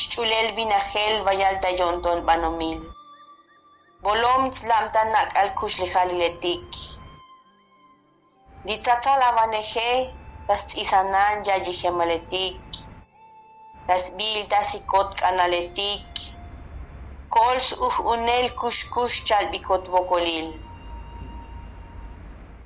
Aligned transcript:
xtxulel 0.00 0.48
binajel 0.56 1.14
vayalta 1.26 1.68
yontonpanomil. 1.80 2.80
Bolom 4.04 4.42
tlamta 4.56 5.02
nak'alkux 5.14 5.72
lijaliltik. 5.82 6.68
Ditzatzalawaneje, 8.66 9.90
tas 10.46 10.62
tzisanan 10.68 11.34
yayijemaletik. 11.48 12.60
Tas 13.86 14.04
biltas 14.18 14.68
ikotk'analetik. 14.80 16.10
Kols 17.34 17.66
uj 17.86 17.96
unel 18.12 18.46
kuxkux 18.60 19.10
chalbikotbokolil. 19.28 20.48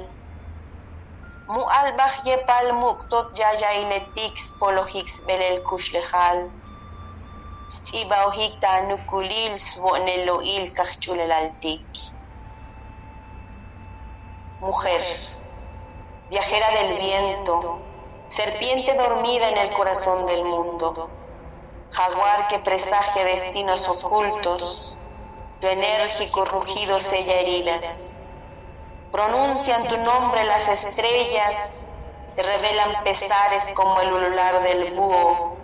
Mu 1.47 1.63
albach 1.79 2.25
yepal 2.25 2.73
muktot 2.73 3.37
yaya 3.39 3.71
iletix 3.81 4.53
polojix 4.59 5.21
belel 5.27 5.57
kushlejal. 5.63 6.39
Tzibauhik 7.67 8.59
ta 8.59 8.81
nukulil 8.81 9.57
svonelo 9.57 10.41
il 10.41 11.31
altik. 11.31 11.89
Mujer, 14.59 15.01
viajera 16.29 16.69
del 16.71 16.97
viento 16.97 17.87
serpiente 18.27 18.93
dormida 18.93 19.49
en 19.49 19.57
el 19.57 19.73
corazón 19.73 20.25
del 20.25 20.43
mundo, 20.43 21.17
jaguar 21.89 22.47
que 22.47 22.59
presagia 22.59 23.25
destinos 23.25 23.89
ocultos, 23.89 24.90
tu 25.61 25.67
enérgico 25.67 26.43
rugido 26.43 26.99
sella 26.99 27.35
heridas. 27.35 28.15
Pronuncian 29.11 29.87
tu 29.87 29.95
nombre 29.97 30.43
las 30.45 30.67
estrellas, 30.67 31.85
te 32.35 32.41
revelan 32.41 33.03
pesares 33.03 33.69
como 33.75 34.01
el 34.01 34.11
ulular 34.11 34.63
del 34.63 34.95
búho. 34.95 35.55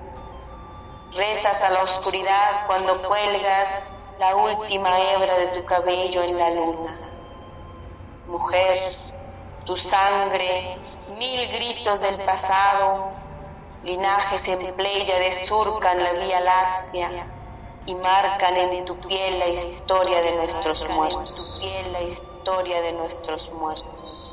Rezas 1.13 1.63
a 1.63 1.69
la 1.72 1.81
oscuridad 1.81 2.67
cuando 2.67 3.01
cuelgas 3.01 3.94
la 4.19 4.35
última 4.35 4.99
hebra 4.99 5.35
de 5.39 5.47
tu 5.47 5.66
cabello 5.66 6.22
en 6.22 6.38
la 6.38 6.49
luna. 6.51 6.99
Mujer, 8.27 8.95
tu 9.66 9.75
sangre, 9.75 10.77
mil 11.17 11.47
gritos 11.53 12.01
del 12.01 12.17
pasado, 12.23 13.13
linajes 13.81 14.47
en 14.47 14.75
playa 14.75 15.17
desurcan 15.17 16.03
la 16.03 16.13
vía 16.13 16.39
láctea 16.41 17.36
y 17.87 17.95
marcan 17.95 18.57
en 18.57 18.85
tu 18.85 18.99
piel 18.99 19.39
la 19.39 19.47
historia 19.47 20.21
de 20.21 20.35
nuestros 20.35 20.87
muertos. 20.89 21.61
la 21.93 22.01
historia 22.03 22.81
de 22.81 22.93
nuestros 22.93 23.51
muertos. 23.53 24.26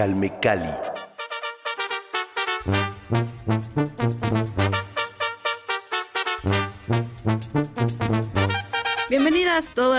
Calmecali. 0.00 0.64
Bienvenidas 0.64 0.89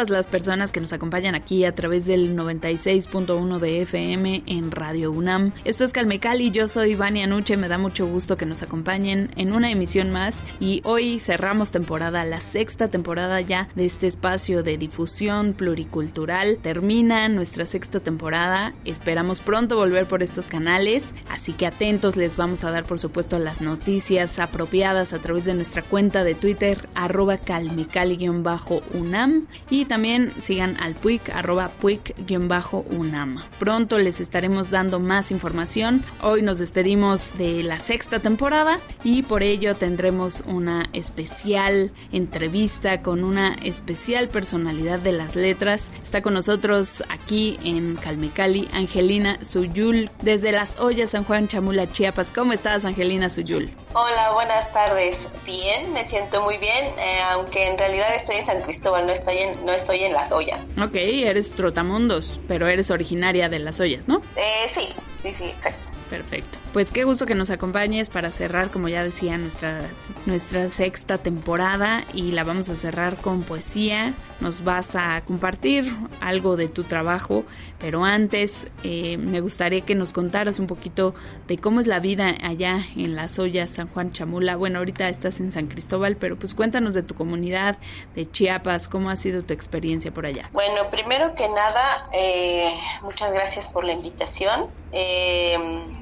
las 0.10 0.28
personas 0.28 0.72
que 0.72 0.82
nos 0.82 0.94
acompañan 0.94 1.36
aquí 1.36 1.66
a 1.66 1.74
través 1.74 2.06
del 2.06 2.36
96.1 2.36 3.60
de 3.60 3.82
FM 3.82 4.44
en 4.46 4.72
Radio 4.72 5.12
UNAM. 5.12 5.52
Esto 5.64 5.84
es 5.84 5.94
Calmecali, 5.94 6.52
yo 6.52 6.68
soy 6.68 6.96
Vania 6.96 7.28
Nuche, 7.28 7.58
me 7.58 7.68
da 7.68 7.78
mucho 7.78 8.08
gusto 8.08 8.38
que 8.38 8.46
nos 8.46 8.64
acompañen 8.64 9.30
en 9.36 9.54
una 9.54 9.70
emisión 9.70 10.12
más 10.12 10.44
y 10.60 10.82
hoy 10.86 11.20
cerramos 11.20 11.72
temporada, 11.72 12.26
la 12.26 12.42
sexta 12.42 12.88
temporada 12.88 13.42
ya 13.42 13.70
de 13.76 13.86
este 13.86 14.08
espacio 14.08 14.64
de 14.64 14.78
difusión 14.78 15.54
pluricultural. 15.54 16.58
Termina 16.62 17.30
nuestra 17.30 17.66
sexta 17.66 18.00
temporada, 18.00 18.74
esperamos 18.86 19.40
pronto 19.40 19.76
volver 19.76 20.08
por 20.08 20.24
estos 20.24 20.48
canales, 20.48 21.14
así 21.30 21.54
que 21.54 21.68
atentos 21.68 22.16
les 22.16 22.38
vamos 22.38 22.64
a 22.64 22.72
dar 22.72 22.86
por 22.86 23.00
supuesto 23.00 23.38
las 23.40 23.62
noticias 23.62 24.40
apropiadas 24.40 25.14
a 25.14 25.20
través 25.20 25.46
de 25.46 25.54
nuestra 25.54 25.82
cuenta 25.82 26.24
de 26.24 26.36
Twitter 26.36 26.90
arroba 26.96 27.38
calmecali-1 27.38 28.82
UNAM 28.94 29.48
y 29.70 29.86
también 29.92 30.34
sigan 30.42 30.78
al 30.82 30.96
PUIC 30.96 31.36
arroba 31.36 31.70
PUIC-UNAM. 31.82 33.44
Pronto 33.60 33.98
les 33.98 34.22
estaremos 34.22 34.70
dando 34.70 35.02
más 35.02 35.32
información. 35.32 36.02
Hoy 36.22 36.44
nos 36.44 36.60
despedimos 36.60 37.38
de 37.38 37.62
la 37.62 37.78
sexta 37.78 38.20
temporada 38.20 38.80
y 39.04 39.24
por 39.24 39.44
ello 39.44 39.76
tendremos 39.76 40.44
una 40.46 40.88
especial 40.94 41.92
entrevista 42.14 43.02
con 43.02 43.26
una 43.26 43.54
especial 43.64 44.30
personalidad 44.30 45.00
de 45.00 45.12
las 45.12 45.36
letras. 45.36 45.92
Está 46.02 46.22
con 46.22 46.36
nosotros 46.36 47.04
aquí 47.10 47.60
en 47.66 47.98
Calmecali 47.98 48.70
Angelina 48.72 49.44
Suyul 49.44 50.10
desde 50.22 50.54
las 50.54 50.80
ollas 50.80 51.10
San 51.10 51.26
Juan 51.26 51.50
Chamula, 51.50 51.92
Chiapas. 51.92 52.32
¿Cómo 52.32 52.54
estás 52.54 52.86
Angelina 52.86 53.30
Suyul? 53.30 53.70
Hola, 53.92 54.32
buenas 54.32 54.72
tardes. 54.72 55.28
Bien, 55.46 55.92
me 55.92 56.06
siento 56.06 56.42
muy 56.44 56.56
bien, 56.60 56.86
eh, 56.98 57.20
aunque 57.32 57.68
en 57.68 57.78
realidad 57.78 58.16
estoy 58.16 58.38
en 58.38 58.46
San 58.46 58.62
Cristóbal 58.62 59.06
no 59.06 59.12
estoy 59.12 59.38
en, 59.38 59.66
no 59.66 59.74
estoy 59.82 60.04
en 60.04 60.14
las 60.14 60.32
ollas. 60.32 60.68
Ok, 60.82 60.96
eres 60.96 61.52
trotamundos, 61.52 62.40
pero 62.48 62.68
eres 62.68 62.92
originaria 62.92 63.50
de 63.50 63.60
las 63.60 63.80
ollas, 63.80 64.08
¿no? 64.08 64.22
Eh, 64.36 64.68
sí, 64.70 64.88
sí, 65.24 65.34
sí, 65.34 65.46
exacto. 65.46 65.91
Perfecto. 66.12 66.60
Pues 66.74 66.92
qué 66.92 67.06
gusto 67.06 67.26
que 67.26 67.36
nos 67.36 67.52
acompañes 67.52 68.10
para 68.10 68.32
cerrar, 68.32 68.70
como 68.70 68.90
ya 68.90 69.02
decía, 69.02 69.38
nuestra, 69.38 69.80
nuestra 70.26 70.70
sexta 70.70 71.18
temporada 71.18 72.04
y 72.14 72.34
la 72.34 72.44
vamos 72.44 72.68
a 72.68 72.76
cerrar 72.76 73.16
con 73.16 73.44
poesía. 73.44 74.14
Nos 74.42 74.66
vas 74.66 74.98
a 74.98 75.22
compartir 75.26 75.90
algo 76.20 76.58
de 76.58 76.68
tu 76.68 76.84
trabajo, 76.84 77.46
pero 77.80 78.04
antes 78.04 78.68
eh, 78.84 79.16
me 79.18 79.40
gustaría 79.40 79.82
que 79.82 79.96
nos 79.96 80.12
contaras 80.12 80.60
un 80.60 80.68
poquito 80.68 81.16
de 81.48 81.58
cómo 81.58 81.80
es 81.80 81.88
la 81.88 82.02
vida 82.02 82.36
allá 82.44 82.86
en 82.98 83.16
las 83.16 83.40
ollas 83.40 83.70
San 83.70 83.88
Juan 83.88 84.12
Chamula. 84.12 84.58
Bueno, 84.58 84.80
ahorita 84.80 85.08
estás 85.08 85.40
en 85.40 85.54
San 85.54 85.68
Cristóbal, 85.68 86.18
pero 86.18 86.38
pues 86.38 86.54
cuéntanos 86.54 86.94
de 86.94 87.04
tu 87.04 87.16
comunidad, 87.16 87.78
de 88.16 88.30
Chiapas, 88.30 88.90
cómo 88.90 89.10
ha 89.10 89.16
sido 89.16 89.44
tu 89.44 89.54
experiencia 89.54 90.14
por 90.14 90.26
allá. 90.26 90.50
Bueno, 90.52 90.90
primero 90.90 91.36
que 91.36 91.48
nada, 91.48 92.10
eh, 92.12 92.74
muchas 93.02 93.32
gracias 93.32 93.70
por 93.70 93.86
la 93.86 93.94
invitación. 93.94 94.68
Eh, 94.92 95.58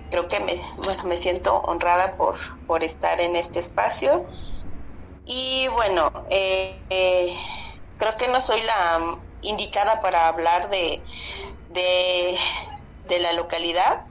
creo 0.10 0.28
que 0.28 0.40
me, 0.40 0.56
bueno, 0.84 1.04
me 1.06 1.18
siento 1.18 1.56
honrada 1.56 2.16
por, 2.16 2.36
por 2.68 2.84
estar 2.84 3.20
en 3.22 3.36
este 3.36 3.60
espacio. 3.60 4.26
Y 5.26 5.68
bueno, 5.70 6.12
eh, 6.30 6.82
eh, 6.90 7.36
creo 7.98 8.16
que 8.16 8.28
no 8.28 8.42
soy 8.42 8.62
la 8.62 9.18
indicada 9.42 10.00
para 10.00 10.28
hablar 10.28 10.70
de, 10.70 11.02
de, 11.70 12.38
de 13.08 13.20
la 13.20 13.34
localidad. 13.34 14.06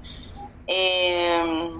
Eh, 0.66 1.70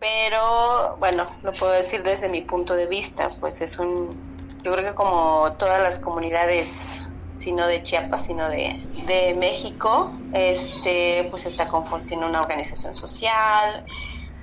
pero 0.00 0.96
bueno, 0.98 1.26
lo 1.42 1.52
puedo 1.52 1.72
decir 1.72 2.02
desde 2.02 2.28
mi 2.28 2.40
punto 2.40 2.74
de 2.74 2.86
vista, 2.86 3.30
pues 3.40 3.60
es 3.60 3.78
un, 3.78 4.58
yo 4.62 4.72
creo 4.74 4.90
que 4.90 4.94
como 4.94 5.52
todas 5.54 5.80
las 5.80 5.98
comunidades, 5.98 7.02
sino 7.48 7.66
de 7.66 7.82
Chiapas, 7.82 8.26
sino 8.26 8.46
de, 8.50 8.78
de 9.06 9.34
México, 9.34 10.12
este, 10.34 11.26
pues 11.30 11.46
está 11.46 11.66
tiene 12.06 12.26
una 12.26 12.40
organización 12.40 12.92
social, 12.92 13.86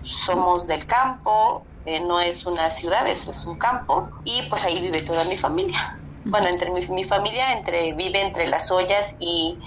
somos 0.02 0.66
del 0.66 0.88
campo, 0.88 1.68
eh, 1.86 2.00
no 2.00 2.20
es 2.20 2.48
una 2.48 2.72
ciudad, 2.72 3.08
eso 3.08 3.30
es 3.30 3.46
un 3.46 3.60
campo, 3.60 4.10
y 4.24 4.42
pues 4.50 4.64
ahí 4.66 4.82
vive 4.82 5.04
toda 5.04 5.24
mi 5.26 5.38
familia. 5.38 6.00
Bueno, 6.24 6.48
entre 6.48 6.72
mi, 6.72 6.82
mi 6.88 7.04
familia 7.04 7.54
entre, 7.54 7.94
vive 7.94 8.22
entre 8.22 8.48
las 8.48 8.72
ollas 8.72 9.18
y, 9.20 9.60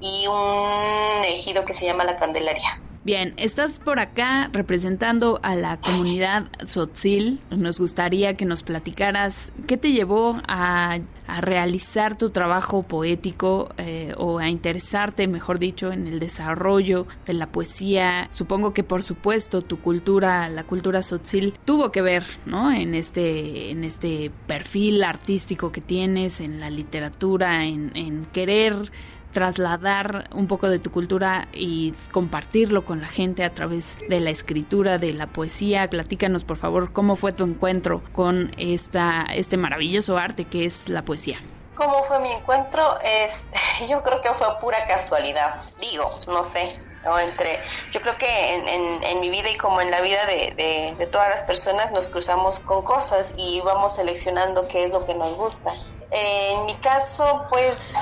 y 0.00 0.26
un 0.26 1.24
ejido 1.26 1.66
que 1.66 1.74
se 1.74 1.84
llama 1.84 2.04
La 2.04 2.16
Candelaria. 2.16 2.80
Bien, 3.04 3.32
estás 3.36 3.78
por 3.78 4.00
acá 4.00 4.50
representando 4.52 5.38
a 5.42 5.54
la 5.54 5.78
comunidad 5.80 6.46
Sotzil. 6.66 7.40
Nos 7.48 7.78
gustaría 7.78 8.34
que 8.34 8.44
nos 8.44 8.64
platicaras 8.64 9.52
qué 9.68 9.76
te 9.76 9.92
llevó 9.92 10.40
a, 10.48 10.98
realizar 11.42 12.16
tu 12.16 12.30
trabajo 12.30 12.84
poético 12.84 13.68
eh, 13.76 14.14
o 14.16 14.38
a 14.38 14.48
interesarte, 14.48 15.28
mejor 15.28 15.58
dicho, 15.58 15.92
en 15.92 16.06
el 16.06 16.20
desarrollo 16.20 17.06
de 17.26 17.34
la 17.34 17.52
poesía. 17.52 18.28
Supongo 18.30 18.72
que 18.72 18.82
por 18.82 19.02
supuesto 19.02 19.60
tu 19.60 19.78
cultura, 19.78 20.48
la 20.48 20.64
cultura 20.64 21.02
Sotzil, 21.02 21.52
tuvo 21.66 21.92
que 21.92 22.00
ver, 22.00 22.24
¿no? 22.46 22.72
En 22.72 22.94
este, 22.94 23.70
en 23.70 23.84
este 23.84 24.30
perfil 24.46 25.04
artístico 25.04 25.70
que 25.70 25.82
tienes, 25.82 26.40
en 26.40 26.60
la 26.60 26.70
literatura, 26.70 27.66
en, 27.66 27.94
en 27.94 28.24
querer 28.24 28.90
trasladar 29.32 30.28
un 30.32 30.46
poco 30.46 30.68
de 30.68 30.78
tu 30.78 30.90
cultura 30.90 31.48
y 31.52 31.94
compartirlo 32.12 32.84
con 32.84 33.00
la 33.00 33.08
gente 33.08 33.44
a 33.44 33.54
través 33.54 33.96
de 34.08 34.20
la 34.20 34.30
escritura, 34.30 34.98
de 34.98 35.12
la 35.12 35.26
poesía. 35.26 35.88
Platícanos, 35.88 36.44
por 36.44 36.56
favor, 36.56 36.92
cómo 36.92 37.16
fue 37.16 37.32
tu 37.32 37.44
encuentro 37.44 38.02
con 38.12 38.52
esta, 38.58 39.26
este 39.34 39.56
maravilloso 39.56 40.16
arte 40.16 40.44
que 40.44 40.64
es 40.64 40.88
la 40.88 41.02
poesía. 41.02 41.38
¿Cómo 41.74 42.02
fue 42.02 42.18
mi 42.20 42.32
encuentro? 42.32 42.98
Este, 43.02 43.58
yo 43.88 44.02
creo 44.02 44.20
que 44.20 44.30
fue 44.30 44.46
pura 44.60 44.84
casualidad. 44.84 45.62
Digo, 45.80 46.10
no 46.26 46.42
sé, 46.42 46.80
entre 47.16 47.60
yo 47.92 48.00
creo 48.02 48.16
que 48.18 48.54
en, 48.54 49.20
mi 49.20 49.30
vida 49.30 49.48
y 49.48 49.56
como 49.56 49.80
en 49.80 49.90
la 49.90 50.00
vida 50.00 50.26
de, 50.26 51.08
todas 51.10 51.28
las 51.28 51.42
personas 51.42 51.90
nos 51.92 52.08
cruzamos 52.08 52.58
con 52.58 52.82
cosas 52.82 53.34
y 53.36 53.60
vamos 53.60 53.96
seleccionando 53.96 54.68
qué 54.68 54.84
es 54.84 54.92
lo 54.92 55.06
que 55.06 55.14
nos 55.14 55.34
gusta 55.36 55.72
en 56.10 56.66
mi 56.66 56.74
caso 56.76 57.46
pues 57.48 57.94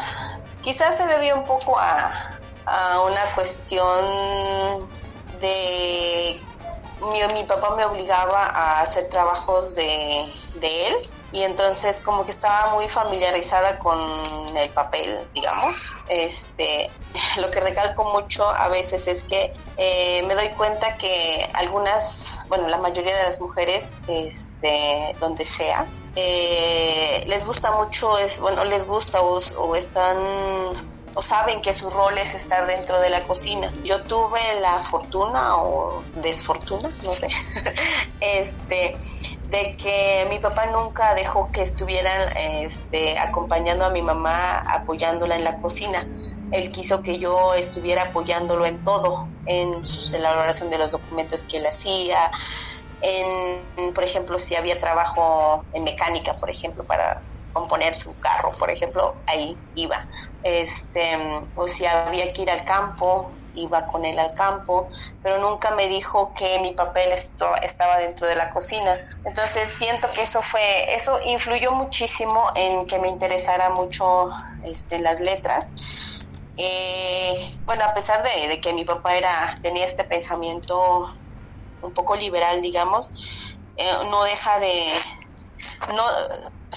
Quizás 0.66 0.96
se 0.96 1.06
debió 1.06 1.36
un 1.36 1.44
poco 1.44 1.78
a, 1.78 2.10
una 3.06 3.32
cuestión 3.36 4.90
de 5.38 6.42
mi, 7.00 7.44
papá 7.44 7.74
me 7.76 7.84
obligaba 7.84 8.46
a 8.46 8.80
hacer 8.80 9.08
trabajos 9.08 9.74
de, 9.74 10.24
él 10.60 10.94
y 11.32 11.42
entonces 11.42 12.00
como 12.00 12.24
que 12.24 12.30
estaba 12.30 12.72
muy 12.74 12.88
familiarizada 12.88 13.78
con 13.78 13.98
el 14.56 14.70
papel, 14.70 15.26
digamos. 15.34 15.92
Este, 16.08 16.90
lo 17.38 17.50
que 17.50 17.60
recalco 17.60 18.04
mucho 18.04 18.48
a 18.48 18.68
veces 18.68 19.06
es 19.06 19.22
que 19.24 19.52
eh, 19.76 20.22
me 20.26 20.34
doy 20.34 20.48
cuenta 20.50 20.96
que 20.96 21.48
algunas, 21.54 22.40
bueno, 22.48 22.68
la 22.68 22.78
mayoría 22.78 23.16
de 23.16 23.24
las 23.24 23.40
mujeres, 23.40 23.92
este, 24.08 25.14
donde 25.20 25.44
sea, 25.44 25.86
eh, 26.18 27.24
les 27.26 27.44
gusta 27.44 27.72
mucho, 27.72 28.16
es, 28.16 28.40
bueno, 28.40 28.64
les 28.64 28.86
gusta 28.86 29.20
o, 29.20 29.76
están 29.76 30.16
o 31.16 31.22
saben 31.22 31.62
que 31.62 31.72
su 31.72 31.88
rol 31.88 32.18
es 32.18 32.34
estar 32.34 32.66
dentro 32.66 33.00
de 33.00 33.08
la 33.08 33.22
cocina. 33.22 33.72
Yo 33.82 34.04
tuve 34.04 34.60
la 34.60 34.80
fortuna 34.82 35.56
o 35.56 36.04
desfortuna, 36.16 36.90
no 37.02 37.14
sé, 37.14 37.28
este, 38.20 38.98
de 39.48 39.76
que 39.78 40.26
mi 40.28 40.38
papá 40.38 40.66
nunca 40.66 41.14
dejó 41.14 41.50
que 41.50 41.62
estuvieran 41.62 42.36
este, 42.36 43.18
acompañando 43.18 43.86
a 43.86 43.90
mi 43.90 44.02
mamá, 44.02 44.58
apoyándola 44.58 45.36
en 45.36 45.44
la 45.44 45.58
cocina. 45.58 46.06
Él 46.52 46.70
quiso 46.70 47.00
que 47.00 47.18
yo 47.18 47.54
estuviera 47.54 48.02
apoyándolo 48.02 48.66
en 48.66 48.84
todo, 48.84 49.26
en 49.46 49.72
la 50.12 50.18
elaboración 50.18 50.68
de 50.68 50.76
los 50.76 50.92
documentos 50.92 51.44
que 51.44 51.56
él 51.56 51.66
hacía, 51.66 52.30
en, 53.00 53.94
por 53.94 54.04
ejemplo, 54.04 54.38
si 54.38 54.54
había 54.54 54.78
trabajo 54.78 55.64
en 55.72 55.84
mecánica, 55.84 56.34
por 56.34 56.50
ejemplo, 56.50 56.84
para 56.84 57.22
componer 57.56 57.94
su 57.94 58.12
carro, 58.20 58.50
por 58.58 58.70
ejemplo, 58.70 59.18
ahí 59.26 59.58
iba. 59.74 59.96
Este, 60.42 61.16
o 61.54 61.66
si 61.66 61.86
había 61.86 62.30
que 62.32 62.42
ir 62.42 62.50
al 62.50 62.64
campo, 62.64 63.38
iba 63.54 63.82
con 63.84 64.04
él 64.04 64.18
al 64.18 64.34
campo, 64.34 64.90
pero 65.22 65.38
nunca 65.38 65.70
me 65.70 65.88
dijo 65.88 66.30
que 66.36 66.58
mi 66.60 66.72
papel 66.74 67.12
estaba 67.12 67.98
dentro 67.98 68.28
de 68.28 68.36
la 68.36 68.50
cocina. 68.50 68.98
Entonces 69.24 69.70
siento 69.70 70.06
que 70.14 70.22
eso 70.22 70.42
fue, 70.42 70.94
eso 70.94 71.18
influyó 71.24 71.72
muchísimo 71.72 72.46
en 72.54 72.86
que 72.86 72.98
me 72.98 73.08
interesara 73.08 73.70
mucho 73.70 74.28
este, 74.62 74.98
las 74.98 75.20
letras. 75.20 75.68
Eh, 76.58 77.58
bueno, 77.64 77.84
a 77.84 77.94
pesar 77.94 78.22
de, 78.22 78.48
de, 78.48 78.60
que 78.60 78.74
mi 78.74 78.84
papá 78.84 79.16
era, 79.16 79.58
tenía 79.62 79.86
este 79.86 80.04
pensamiento 80.04 81.10
un 81.80 81.92
poco 81.94 82.16
liberal, 82.16 82.60
digamos, 82.60 83.10
eh, 83.76 83.92
no 84.10 84.24
deja 84.24 84.58
de, 84.58 84.92
no, 85.94 86.04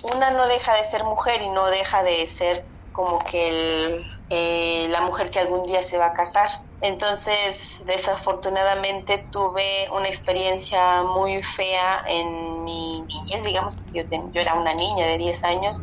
una 0.04 0.32
no 0.32 0.48
deja 0.48 0.76
de 0.76 0.84
ser 0.84 1.04
mujer 1.04 1.42
y 1.42 1.50
no 1.50 1.68
deja 1.70 2.04
de 2.04 2.26
ser 2.28 2.70
como 2.92 3.20
que 3.20 4.04
eh, 4.30 4.88
la 4.90 5.02
mujer 5.02 5.30
que 5.30 5.40
algún 5.40 5.64
día 5.64 5.82
se 5.82 5.98
va 5.98 6.08
a 6.08 6.14
casar. 6.14 6.50
Entonces, 6.82 7.76
desafortunadamente 7.86 9.26
tuve 9.32 9.90
una 9.92 10.08
experiencia 10.08 11.04
muy 11.04 11.42
fea 11.44 12.04
en 12.08 12.64
mi 12.64 13.02
niñez, 13.02 13.44
digamos, 13.44 13.78
yo, 13.92 14.04
yo 14.34 14.42
era 14.42 14.56
una 14.56 14.74
niña 14.74 15.06
de 15.08 15.18
10 15.18 15.44
años, 15.44 15.82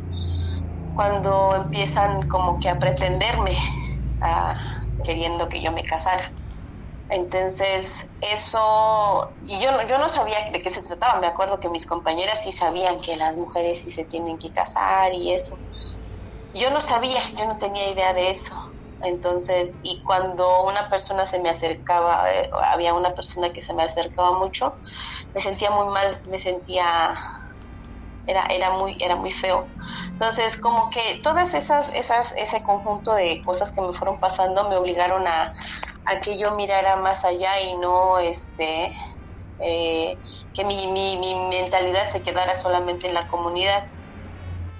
cuando 0.93 1.55
empiezan 1.55 2.21
como 2.23 2.59
que 2.59 2.69
a 2.69 2.79
pretenderme, 2.79 3.55
queriendo 5.03 5.47
que 5.49 5.61
yo 5.61 5.71
me 5.71 5.83
casara. 5.83 6.33
Entonces, 7.09 8.09
eso, 8.19 9.37
y 9.41 9.59
yo, 9.61 9.69
yo 9.87 9.97
no 9.97 10.09
sabía 10.09 10.37
de 10.51 10.61
qué 10.61 10.69
se 10.69 10.83
trataba, 10.83 11.19
me 11.19 11.27
acuerdo 11.27 11.59
que 11.59 11.69
mis 11.69 11.85
compañeras 11.85 12.41
sí 12.43 12.51
sabían 12.51 12.99
que 12.99 13.15
las 13.15 13.35
mujeres 13.35 13.81
sí 13.81 13.91
se 13.91 14.05
tienen 14.05 14.37
que 14.37 14.51
casar 14.51 15.13
y 15.13 15.31
eso. 15.33 15.61
Yo 16.53 16.69
no 16.69 16.81
sabía, 16.81 17.21
yo 17.37 17.45
no 17.45 17.57
tenía 17.57 17.89
idea 17.89 18.13
de 18.13 18.29
eso. 18.29 18.53
Entonces, 18.99 19.79
y 19.83 20.01
cuando 20.03 20.63
una 20.63 20.89
persona 20.89 21.25
se 21.25 21.39
me 21.39 21.49
acercaba, 21.49 22.29
eh, 22.33 22.49
había 22.73 22.93
una 22.93 23.09
persona 23.11 23.51
que 23.51 23.61
se 23.61 23.73
me 23.73 23.83
acercaba 23.83 24.33
mucho, 24.33 24.77
me 25.33 25.39
sentía 25.39 25.69
muy 25.71 25.87
mal, 25.87 26.21
me 26.25 26.39
sentía, 26.39 27.15
era, 28.25 28.43
era 28.49 28.71
muy, 28.71 28.97
era 28.99 29.15
muy 29.15 29.31
feo. 29.31 29.69
Entonces, 30.13 30.57
como 30.57 30.89
que 30.89 31.21
todas 31.23 31.53
esas, 31.53 31.93
esas, 31.93 32.33
ese 32.37 32.61
conjunto 32.63 33.13
de 33.13 33.41
cosas 33.45 33.71
que 33.71 33.81
me 33.81 33.93
fueron 33.93 34.19
pasando 34.19 34.67
me 34.67 34.75
obligaron 34.75 35.25
a, 35.27 35.53
a 36.07 36.21
que 36.21 36.37
yo 36.37 36.55
mirara 36.55 36.95
más 36.95 37.25
allá 37.25 37.59
y 37.61 37.75
no 37.77 38.17
este 38.17 38.95
eh, 39.59 40.21
que 40.53 40.63
mi, 40.63 40.87
mi, 40.87 41.17
mi, 41.17 41.35
mentalidad 41.35 42.05
se 42.05 42.21
quedara 42.23 42.55
solamente 42.55 43.07
en 43.07 43.13
la 43.13 43.27
comunidad. 43.27 43.83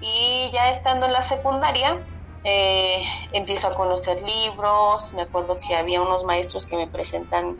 Y 0.00 0.50
ya 0.52 0.70
estando 0.70 1.06
en 1.06 1.12
la 1.12 1.20
secundaria, 1.20 1.96
eh, 2.44 3.02
empiezo 3.32 3.68
a 3.68 3.74
conocer 3.74 4.22
libros, 4.22 5.12
me 5.12 5.22
acuerdo 5.22 5.56
que 5.56 5.74
había 5.74 6.00
unos 6.00 6.24
maestros 6.24 6.66
que 6.66 6.76
me 6.76 6.86
presentan 6.86 7.58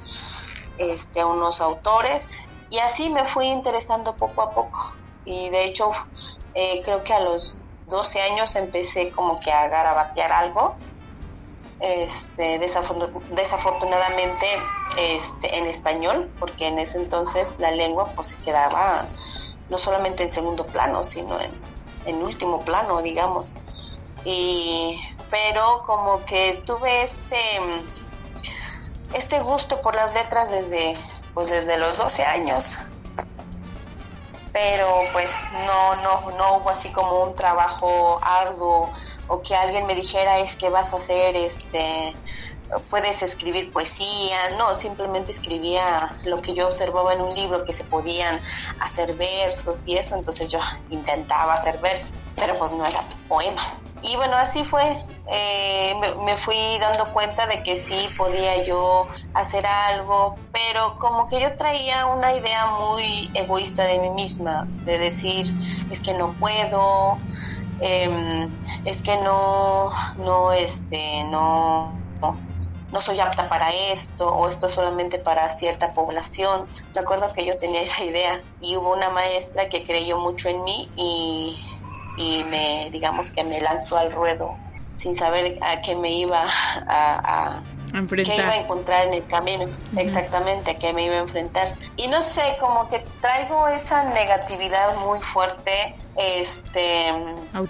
este, 0.79 1.21
a 1.21 1.27
unos 1.27 1.61
autores 1.61 2.31
y 2.71 2.79
así 2.79 3.11
me 3.11 3.25
fui 3.25 3.49
interesando 3.49 4.17
poco 4.17 4.43
a 4.43 4.55
poco. 4.55 4.79
Y 5.25 5.51
de 5.51 5.65
hecho, 5.65 5.91
eh, 6.55 6.81
creo 6.85 7.03
que 7.05 7.13
a 7.13 7.21
los 7.21 7.69
12 7.85 8.23
años 8.23 8.57
empecé 8.57 9.11
como 9.11 9.39
que 9.39 9.53
a 9.53 9.69
garabatear 9.69 10.33
algo 10.33 10.81
este, 11.81 12.59
desafortunadamente 12.59 14.47
este, 14.97 15.59
en 15.59 15.67
español, 15.67 16.31
porque 16.39 16.67
en 16.67 16.79
ese 16.79 16.99
entonces 16.99 17.57
la 17.59 17.71
lengua 17.71 18.13
pues 18.17 18.29
se 18.29 18.37
quedaba 18.37 19.05
no 19.69 19.79
solamente 19.79 20.23
en 20.23 20.31
segundo 20.31 20.67
plano, 20.67 21.05
sino 21.05 21.39
en, 21.41 22.23
último 22.23 22.63
plano, 22.63 23.03
digamos. 23.03 23.55
Y, 24.25 24.99
pero 25.31 25.83
como 25.85 26.25
que 26.25 26.61
tuve 26.65 27.03
este, 27.03 27.37
este 29.13 29.41
gusto 29.41 29.81
por 29.83 29.95
las 29.95 30.15
letras 30.15 30.51
desde, 30.51 30.97
pues 31.35 31.51
desde 31.51 31.77
los 31.77 31.99
12 31.99 32.25
años. 32.25 32.79
Pero 34.61 34.89
pues 35.13 35.31
no, 35.67 35.95
no, 36.03 36.31
no 36.37 36.57
hubo 36.57 36.71
así 36.71 36.89
como 36.91 37.23
un 37.23 37.37
trabajo 37.37 38.19
arduo 38.21 38.93
o 39.29 39.41
que 39.41 39.55
alguien 39.55 39.87
me 39.87 39.95
dijera 39.95 40.39
es 40.41 40.57
que 40.57 40.69
vas 40.69 40.93
a 40.93 40.97
hacer 40.97 41.37
este 41.37 42.17
puedes 42.91 43.23
escribir 43.23 43.73
poesía, 43.73 44.51
no, 44.59 44.75
simplemente 44.75 45.31
escribía 45.31 45.85
lo 46.25 46.43
que 46.43 46.55
yo 46.55 46.67
observaba 46.67 47.15
en 47.15 47.21
un 47.21 47.35
libro, 47.35 47.65
que 47.65 47.73
se 47.73 47.85
podían 47.85 48.39
hacer 48.81 49.15
versos 49.15 49.83
y 49.87 49.97
eso, 49.97 50.17
entonces 50.17 50.51
yo 50.51 50.59
intentaba 50.91 51.55
hacer 51.55 51.79
versos, 51.79 52.15
pero 52.35 52.59
pues 52.59 52.73
no 52.73 52.85
era 52.85 53.01
poema. 53.29 53.63
Y 54.03 54.17
bueno, 54.17 54.37
así 54.37 54.65
fue. 54.65 54.97
Eh, 55.31 55.95
me, 56.25 56.37
fui 56.39 56.57
dando 56.81 57.05
cuenta 57.13 57.47
de 57.47 57.63
que 57.63 57.77
sí 57.77 58.09
podía 58.17 58.63
yo 58.63 59.07
hacer 59.35 59.67
algo, 59.67 60.37
pero 60.53 60.95
como 60.95 61.27
que 61.27 61.41
yo 61.41 61.55
traía 61.55 62.07
una 62.07 62.35
idea 62.35 62.67
muy 62.67 63.31
egoísta 63.35 63.85
de 63.85 63.99
mí 63.99 64.11
misma, 64.11 64.67
de 64.85 64.99
decir, 64.99 65.47
es 65.91 66.01
que 66.01 66.15
no 66.15 66.33
puedo, 66.33 67.19
em, 67.81 68.51
es 68.87 69.03
que 69.03 69.19
no, 69.19 69.91
no, 70.17 70.53
este, 70.53 71.25
no, 71.25 71.93
no 72.91 73.01
soy 73.01 73.21
apta 73.21 73.47
para 73.49 73.71
esto 73.71 74.33
o 74.33 74.49
esto 74.49 74.67
es 74.67 74.73
solamente 74.73 75.19
para 75.19 75.49
cierta 75.51 75.91
población. 75.91 76.67
Me 76.95 77.01
acuerdo 77.01 77.31
que 77.35 77.45
yo 77.45 77.59
tenía 77.59 77.83
esa 77.83 78.03
idea 78.03 78.41
y 78.61 78.77
hubo 78.77 78.93
una 78.93 79.11
maestra 79.11 79.69
que 79.69 79.85
creyó 79.85 80.19
mucho 80.19 80.49
en 80.49 80.65
mí 80.65 80.91
y 80.97 81.59
y 82.19 82.45
me, 82.45 82.91
digamos 82.93 83.31
que 83.31 83.45
me 83.45 83.61
lanzó 83.61 83.97
al 83.97 84.13
ruedo 84.13 84.57
sin 84.99 85.15
saber 85.17 85.59
a 85.63 85.81
qué 85.81 85.95
me 85.95 86.11
iba 86.11 86.45
a, 86.45 87.61
qué 88.09 88.37
iba 88.37 88.51
a 88.51 88.57
encontrar 88.57 89.07
en 89.07 89.15
el 89.15 89.27
camino, 89.27 89.67
exactamente, 89.97 90.73
a 90.73 90.79
qué 90.79 90.93
me 90.93 91.05
iba 91.05 91.15
a 91.15 91.21
enfrentar. 91.21 91.75
Y 91.97 92.09
no 92.09 92.21
sé, 92.21 92.43
como 92.61 92.89
que 92.89 92.99
traigo 93.21 93.69
esa 93.69 94.05
negatividad 94.05 94.97
muy 94.97 95.21
fuerte, 95.21 95.95
este, 96.17 97.15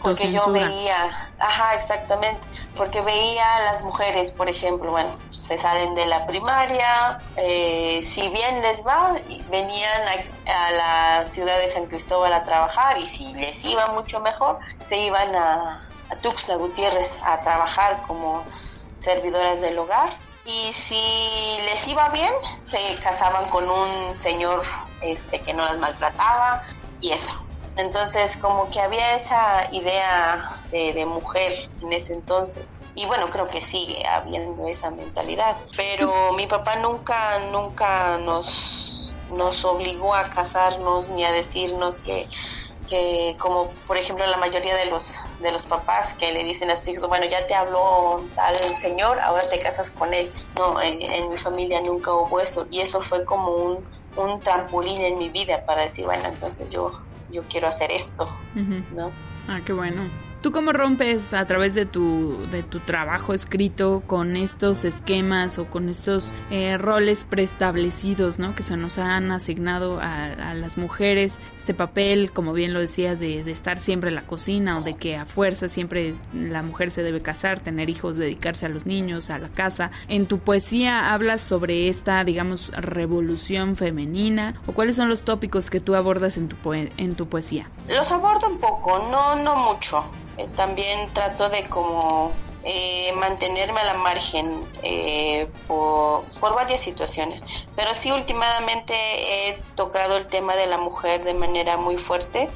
porque 0.00 0.32
yo 0.32 0.50
veía, 0.50 1.30
ajá, 1.38 1.74
exactamente, 1.74 2.40
porque 2.76 3.02
veía 3.02 3.56
a 3.56 3.62
las 3.64 3.82
mujeres, 3.82 4.32
por 4.32 4.48
ejemplo, 4.48 4.90
bueno, 4.90 5.10
se 5.28 5.58
salen 5.58 5.94
de 5.94 6.06
la 6.06 6.26
primaria, 6.26 7.20
eh, 7.36 8.00
si 8.02 8.26
bien 8.28 8.62
les 8.62 8.86
va, 8.86 9.14
venían 9.50 10.02
a, 10.08 10.66
a 10.66 10.70
la 10.70 11.26
ciudad 11.26 11.58
de 11.58 11.68
San 11.68 11.86
Cristóbal 11.86 12.32
a 12.32 12.42
trabajar 12.42 12.96
y 12.98 13.02
si 13.02 13.34
les 13.34 13.62
iba 13.64 13.88
mucho 13.88 14.20
mejor, 14.20 14.58
se 14.88 14.96
iban 14.96 15.34
a 15.34 15.82
a 16.10 16.16
Tuxtla 16.16 16.56
Gutiérrez 16.56 17.16
a 17.22 17.42
trabajar 17.42 18.02
como 18.06 18.44
servidoras 18.98 19.60
del 19.60 19.78
hogar. 19.78 20.10
Y 20.44 20.72
si 20.72 21.58
les 21.64 21.86
iba 21.88 22.08
bien 22.08 22.32
se 22.60 22.78
casaban 23.02 23.48
con 23.50 23.68
un 23.68 24.18
señor 24.18 24.62
este 25.02 25.40
que 25.40 25.52
no 25.52 25.64
las 25.64 25.78
maltrataba 25.78 26.62
y 27.00 27.12
eso. 27.12 27.34
Entonces 27.76 28.36
como 28.38 28.68
que 28.70 28.80
había 28.80 29.14
esa 29.14 29.68
idea 29.72 30.62
de, 30.70 30.94
de 30.94 31.04
mujer 31.06 31.52
en 31.82 31.92
ese 31.92 32.14
entonces. 32.14 32.72
Y 32.94 33.04
bueno 33.06 33.26
creo 33.28 33.46
que 33.48 33.60
sigue 33.60 34.04
habiendo 34.06 34.66
esa 34.66 34.90
mentalidad. 34.90 35.56
Pero 35.76 36.32
mi 36.32 36.46
papá 36.46 36.76
nunca 36.76 37.38
nunca 37.52 38.18
nos 38.18 39.14
nos 39.30 39.64
obligó 39.64 40.14
a 40.14 40.30
casarnos 40.30 41.12
ni 41.12 41.24
a 41.24 41.32
decirnos 41.32 42.00
que 42.00 42.26
que 42.88 43.36
como 43.38 43.70
por 43.86 43.96
ejemplo 43.96 44.26
la 44.26 44.36
mayoría 44.36 44.74
de 44.76 44.86
los 44.86 45.16
de 45.40 45.52
los 45.52 45.66
papás 45.66 46.14
que 46.14 46.32
le 46.32 46.44
dicen 46.44 46.70
a 46.70 46.76
sus 46.76 46.88
hijos 46.88 47.08
bueno 47.08 47.26
ya 47.26 47.46
te 47.46 47.54
habló 47.54 48.24
tal 48.34 48.56
señor 48.76 49.18
ahora 49.20 49.48
te 49.48 49.60
casas 49.60 49.90
con 49.90 50.14
él 50.14 50.30
no 50.56 50.80
en, 50.80 51.28
mi 51.30 51.36
familia 51.36 51.80
nunca 51.80 52.12
hubo 52.12 52.40
eso 52.40 52.66
y 52.70 52.80
eso 52.80 53.00
fue 53.00 53.24
como 53.24 53.50
un, 53.52 53.84
un 54.16 54.40
trampolín 54.40 55.00
en 55.02 55.18
mi 55.18 55.28
vida 55.28 55.64
para 55.66 55.82
decir 55.82 56.04
bueno 56.04 56.26
entonces 56.26 56.70
yo 56.72 56.92
yo 57.30 57.42
quiero 57.48 57.68
hacer 57.68 57.92
esto 57.92 58.26
no 58.54 59.06
ah 59.48 59.60
qué 59.64 59.72
bueno 59.72 60.27
¿Tú 60.40 60.52
cómo 60.52 60.72
rompes 60.72 61.34
a 61.34 61.44
través 61.46 61.74
de 61.74 61.84
tu, 61.84 62.46
de 62.52 62.62
tu 62.62 62.78
trabajo 62.78 63.34
escrito 63.34 64.04
con 64.06 64.36
estos 64.36 64.84
esquemas 64.84 65.58
o 65.58 65.66
con 65.66 65.88
estos 65.88 66.32
eh, 66.52 66.78
roles 66.78 67.24
preestablecidos 67.24 68.38
¿no? 68.38 68.54
que 68.54 68.62
se 68.62 68.76
nos 68.76 68.98
han 68.98 69.32
asignado 69.32 69.98
a, 70.00 70.54
las 70.54 70.76
mujeres? 70.76 71.40
Este 71.56 71.74
papel, 71.74 72.30
como 72.32 72.52
bien 72.52 72.72
lo 72.72 72.80
decías, 72.80 73.18
de, 73.18 73.40
estar 73.50 73.80
siempre 73.80 74.10
en 74.10 74.14
la 74.14 74.26
cocina 74.26 74.78
o 74.78 74.82
de 74.82 74.94
que 74.94 75.16
a 75.16 75.26
fuerza 75.26 75.68
siempre 75.68 76.14
la 76.32 76.62
mujer 76.62 76.92
se 76.92 77.02
debe 77.02 77.20
casar, 77.20 77.58
tener 77.58 77.90
hijos, 77.90 78.16
dedicarse 78.16 78.64
a 78.64 78.68
los 78.68 78.86
niños, 78.86 79.30
a 79.30 79.38
la 79.38 79.48
casa. 79.48 79.90
En 80.06 80.26
tu 80.26 80.38
poesía 80.38 81.12
hablas 81.12 81.40
sobre 81.40 81.88
esta, 81.88 82.22
digamos, 82.22 82.70
revolución 82.76 83.74
femenina 83.74 84.54
o 84.68 84.72
cuáles 84.72 84.94
son 84.94 85.08
los 85.08 85.22
tópicos 85.22 85.68
que 85.68 85.80
tú 85.80 85.96
abordas 85.96 86.36
en 86.36 86.48
tu, 86.48 86.56
en 86.72 87.14
tu 87.16 87.28
poesía? 87.28 87.68
Los 87.88 88.12
abordo 88.12 88.48
un 88.48 88.60
poco, 88.60 89.08
no, 89.10 89.34
no 89.34 89.56
mucho. 89.56 90.04
Eh, 90.38 90.48
también 90.54 91.12
trato 91.12 91.48
de 91.48 91.64
como 91.64 92.32
eh, 92.62 93.12
mantenerme 93.16 93.80
a 93.80 93.84
la 93.84 93.94
margen 93.94 94.64
eh, 94.84 95.50
por, 95.66 96.22
varias 96.54 96.80
situaciones. 96.80 97.42
Pero 97.76 97.92
sí, 97.92 98.12
últimamente 98.12 98.94
he 98.94 99.60
tocado 99.74 100.16
el 100.16 100.28
tema 100.28 100.54
de 100.54 100.66
la 100.66 100.78
mujer 100.78 101.24
de 101.24 101.34
manera 101.34 101.76
muy 101.76 101.98
fuerte. 101.98 102.48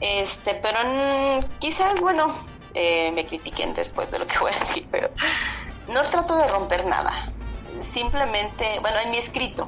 Este, 0.00 0.54
pero 0.54 0.78
quizás, 1.58 2.00
bueno, 2.00 2.32
me 2.74 3.26
critiquen 3.26 3.74
después 3.74 4.10
de 4.10 4.20
lo 4.20 4.26
que 4.26 4.38
voy 4.38 4.52
a 4.52 4.58
decir, 4.58 4.86
pero 4.90 5.10
no 5.88 6.02
trato 6.04 6.36
de 6.36 6.46
romper 6.46 6.86
nada. 6.86 7.12
Simplemente, 7.80 8.78
bueno, 8.80 8.98
en 9.00 9.10
mi 9.10 9.16
escrito, 9.16 9.66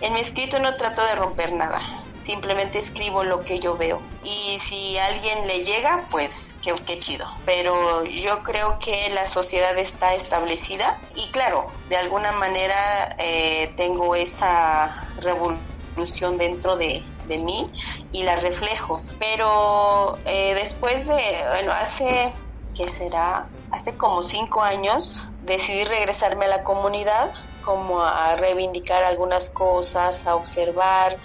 en 0.00 0.12
mi 0.12 0.20
escrito 0.20 0.58
no 0.60 0.74
trato 0.74 1.04
de 1.04 1.14
romper 1.16 1.52
nada. 1.52 2.03
Simplemente 2.24 2.78
escribo 2.78 3.22
lo 3.22 3.42
que 3.42 3.60
yo 3.60 3.76
veo. 3.76 4.00
Y 4.22 4.58
si 4.58 4.96
alguien 4.96 5.46
le 5.46 5.62
llega, 5.62 6.02
pues 6.10 6.54
qué, 6.62 6.98
chido. 6.98 7.26
Pero 7.44 8.02
yo 8.04 8.42
creo 8.42 8.78
que 8.78 9.10
la 9.10 9.26
sociedad 9.26 9.76
está 9.76 10.14
establecida 10.14 10.98
y 11.14 11.26
claro, 11.28 11.66
de 11.90 11.98
alguna 11.98 12.32
manera 12.32 13.14
eh, 13.18 13.72
tengo 13.76 14.14
esa 14.14 15.06
revolución 15.20 16.38
dentro 16.38 16.76
de, 16.76 17.04
mí 17.28 17.70
y 18.12 18.22
la 18.22 18.36
reflejo. 18.36 19.02
Pero 19.18 20.18
eh, 20.24 20.54
después 20.54 21.06
de, 21.06 21.44
bueno, 21.50 21.72
hace, 21.72 22.32
¿qué 22.74 22.88
será? 22.88 23.48
Hace 23.70 23.98
como 23.98 24.22
cinco 24.22 24.62
años 24.62 25.28
decidí 25.42 25.84
regresarme 25.84 26.46
a 26.46 26.48
la 26.48 26.62
comunidad 26.62 27.32
como 27.64 28.02
a 28.02 28.36
reivindicar 28.36 29.02
algunas 29.04 29.48
cosas, 29.48 30.26
a 30.26 30.36
observar, 30.36 31.16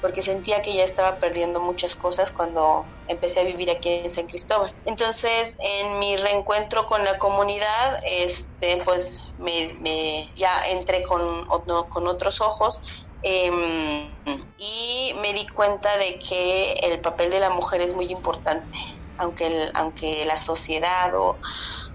porque 0.00 0.22
sentía 0.22 0.62
que 0.62 0.74
ya 0.74 0.84
estaba 0.84 1.18
perdiendo 1.18 1.60
muchas 1.60 1.96
cosas 1.96 2.30
cuando 2.30 2.86
empecé 3.08 3.40
a 3.40 3.44
vivir 3.44 3.70
aquí 3.70 3.90
en 4.04 4.10
San 4.10 4.26
Cristóbal. 4.26 4.72
Entonces, 4.84 5.56
en 5.60 5.98
mi 5.98 6.16
reencuentro 6.16 6.86
con 6.86 7.04
la 7.04 7.18
comunidad, 7.18 8.00
este, 8.04 8.80
pues 8.84 9.34
me, 9.38 10.30
ya 10.36 10.62
entré 10.68 11.02
con, 11.02 11.46
con 11.46 12.06
otros 12.06 12.40
ojos 12.40 12.80
em, 13.22 14.14
y 14.56 15.12
me 15.20 15.32
di 15.32 15.46
cuenta 15.48 15.96
de 15.98 16.18
que 16.20 16.74
el 16.82 17.00
papel 17.00 17.30
de 17.30 17.40
la 17.40 17.50
mujer 17.50 17.80
es 17.80 17.94
muy 17.94 18.06
importante, 18.06 18.78
aunque, 19.16 19.70
aunque 19.74 20.24
la 20.26 20.36
sociedad 20.36 21.12
o, 21.16 21.34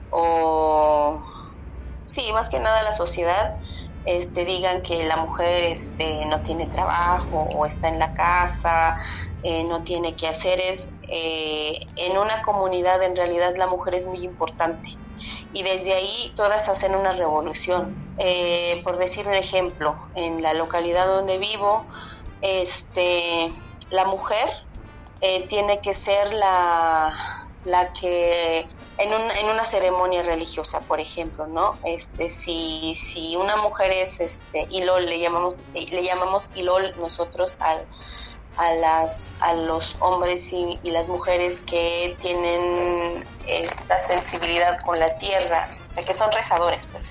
o 0.10 1.24
sí, 2.05 2.31
más 2.33 2.50
que 2.50 2.60
nada 2.60 2.83
la 2.83 2.91
sociedad 2.91 3.53
este, 4.05 4.45
digan 4.45 4.81
que 4.81 5.05
la 5.05 5.17
mujer 5.17 5.63
este, 5.63 6.25
no 6.25 6.41
tiene 6.41 6.67
trabajo 6.67 7.48
o 7.55 7.65
está 7.65 7.88
en 7.88 8.00
la 8.00 8.12
casa, 8.12 8.98
eh, 9.41 9.63
no 9.65 9.83
tiene 9.83 10.15
que 10.15 10.27
hacer, 10.27 10.60
es 10.60 10.89
eh, 11.10 11.79
en 11.95 12.17
una 12.17 12.41
comunidad 12.41 13.01
en 13.03 13.15
realidad 13.15 13.55
la 13.57 13.67
mujer 13.67 13.95
es 13.95 14.05
muy 14.05 14.24
importante 14.24 14.89
y 15.53 15.63
desde 15.63 15.93
ahí 15.93 16.33
todas 16.36 16.69
hacen 16.69 16.95
una 16.95 17.12
revolución. 17.13 18.13
Eh, 18.17 18.81
por 18.83 18.98
decir 18.98 19.27
un 19.27 19.33
ejemplo, 19.33 19.98
en 20.15 20.41
la 20.41 20.53
localidad 20.53 21.07
donde 21.07 21.39
vivo, 21.39 21.83
este, 22.41 23.51
la 23.89 24.05
mujer 24.05 24.48
tiene 25.48 25.79
que 25.79 25.93
ser 25.93 26.33
la 26.33 27.42
la 27.65 27.93
que 27.93 28.67
en, 28.98 29.13
un, 29.13 29.32
en 29.32 29.46
una 29.48 29.65
ceremonia 29.65 30.24
religiosa, 30.24 30.82
por 30.82 31.00
ejemplo, 31.00 31.48
¿no? 31.48 31.77
Este, 31.84 32.29
si, 32.29 32.93
si 32.93 33.36
una 33.36 33.55
mujer 33.58 33.91
es 33.91 34.20
este, 34.20 34.67
Ilol, 34.70 35.05
le 35.05 35.20
llamamos, 35.20 35.55
le 35.74 36.03
llamamos 36.03 36.50
Ilol 36.55 36.93
nosotros 37.00 37.55
al, 37.60 37.88
a, 38.58 38.74
las, 38.74 39.36
a 39.41 39.53
los 39.53 39.98
hombres 40.00 40.51
y, 40.53 40.79
las 40.84 41.08
mujeres 41.08 41.62
que 41.62 42.15
tienen 42.20 43.25
esta 43.48 44.00
sensibilidad 44.00 44.79
con 44.82 45.00
la 45.00 45.17
tierra, 45.17 45.67
o 45.67 45.91
sea, 45.91 46.03
que 46.03 46.13
son 46.13 46.32
rezadores, 46.32 46.88
pues. 46.88 47.10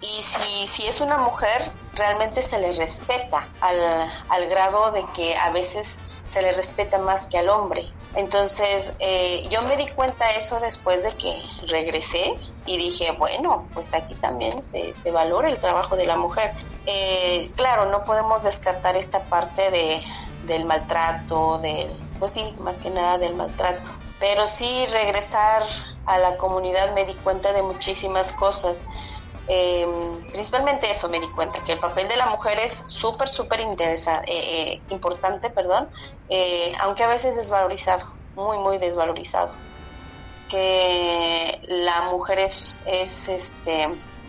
Y 0.00 0.22
si, 0.22 0.66
si 0.66 0.86
es 0.86 1.00
una 1.00 1.18
mujer, 1.18 1.70
realmente 1.94 2.42
se 2.42 2.58
le 2.58 2.72
respeta 2.74 3.48
al, 3.60 3.78
al 4.28 4.48
grado 4.48 4.92
de 4.92 5.04
que 5.14 5.36
a 5.36 5.50
veces 5.50 5.98
se 6.28 6.42
le 6.42 6.52
respeta 6.52 6.98
más 6.98 7.26
que 7.26 7.38
al 7.38 7.48
hombre. 7.48 7.86
Entonces, 8.14 8.92
eh, 8.98 9.46
yo 9.50 9.62
me 9.62 9.76
di 9.76 9.86
cuenta 9.88 10.30
eso 10.32 10.60
después 10.60 11.02
de 11.02 11.12
que 11.12 11.34
regresé 11.66 12.34
y 12.66 12.76
dije, 12.76 13.12
bueno, 13.12 13.68
pues 13.74 13.94
aquí 13.94 14.14
también 14.14 14.62
se, 14.62 14.94
se 14.94 15.10
valora 15.10 15.48
el 15.48 15.58
trabajo 15.58 15.96
de 15.96 16.06
la 16.06 16.16
mujer. 16.16 16.52
Eh, 16.86 17.48
claro, 17.54 17.86
no 17.86 18.04
podemos 18.04 18.42
descartar 18.42 18.96
esta 18.96 19.24
parte 19.24 19.70
de, 19.70 20.02
del 20.44 20.64
maltrato, 20.64 21.58
del, 21.58 21.94
pues 22.18 22.32
sí, 22.32 22.54
más 22.62 22.76
que 22.76 22.90
nada 22.90 23.18
del 23.18 23.34
maltrato. 23.34 23.90
Pero 24.18 24.46
sí 24.46 24.86
regresar 24.86 25.62
a 26.06 26.18
la 26.18 26.36
comunidad 26.38 26.92
me 26.94 27.04
di 27.04 27.14
cuenta 27.14 27.52
de 27.52 27.62
muchísimas 27.62 28.32
cosas. 28.32 28.84
Em, 29.50 30.20
principalmente 30.30 30.90
eso 30.90 31.08
me 31.08 31.18
di 31.20 31.28
cuenta, 31.30 31.64
que 31.64 31.72
el 31.72 31.78
papel 31.78 32.06
de 32.06 32.16
la 32.16 32.26
mujer 32.26 32.58
es 32.58 32.84
súper, 32.86 33.28
súper 33.28 33.60
eh, 33.60 33.96
eh, 34.26 34.82
importante, 34.90 35.48
perdón, 35.48 35.88
eh, 36.28 36.72
aunque 36.80 37.02
a 37.02 37.08
veces 37.08 37.34
desvalorizado, 37.34 38.14
muy, 38.34 38.58
muy 38.58 38.78
desvalorizado. 38.78 39.50
que 40.50 41.60
la 41.68 42.02
mujer 42.10 42.38
es, 42.38 42.80
es 42.86 43.28
este, 43.28 43.86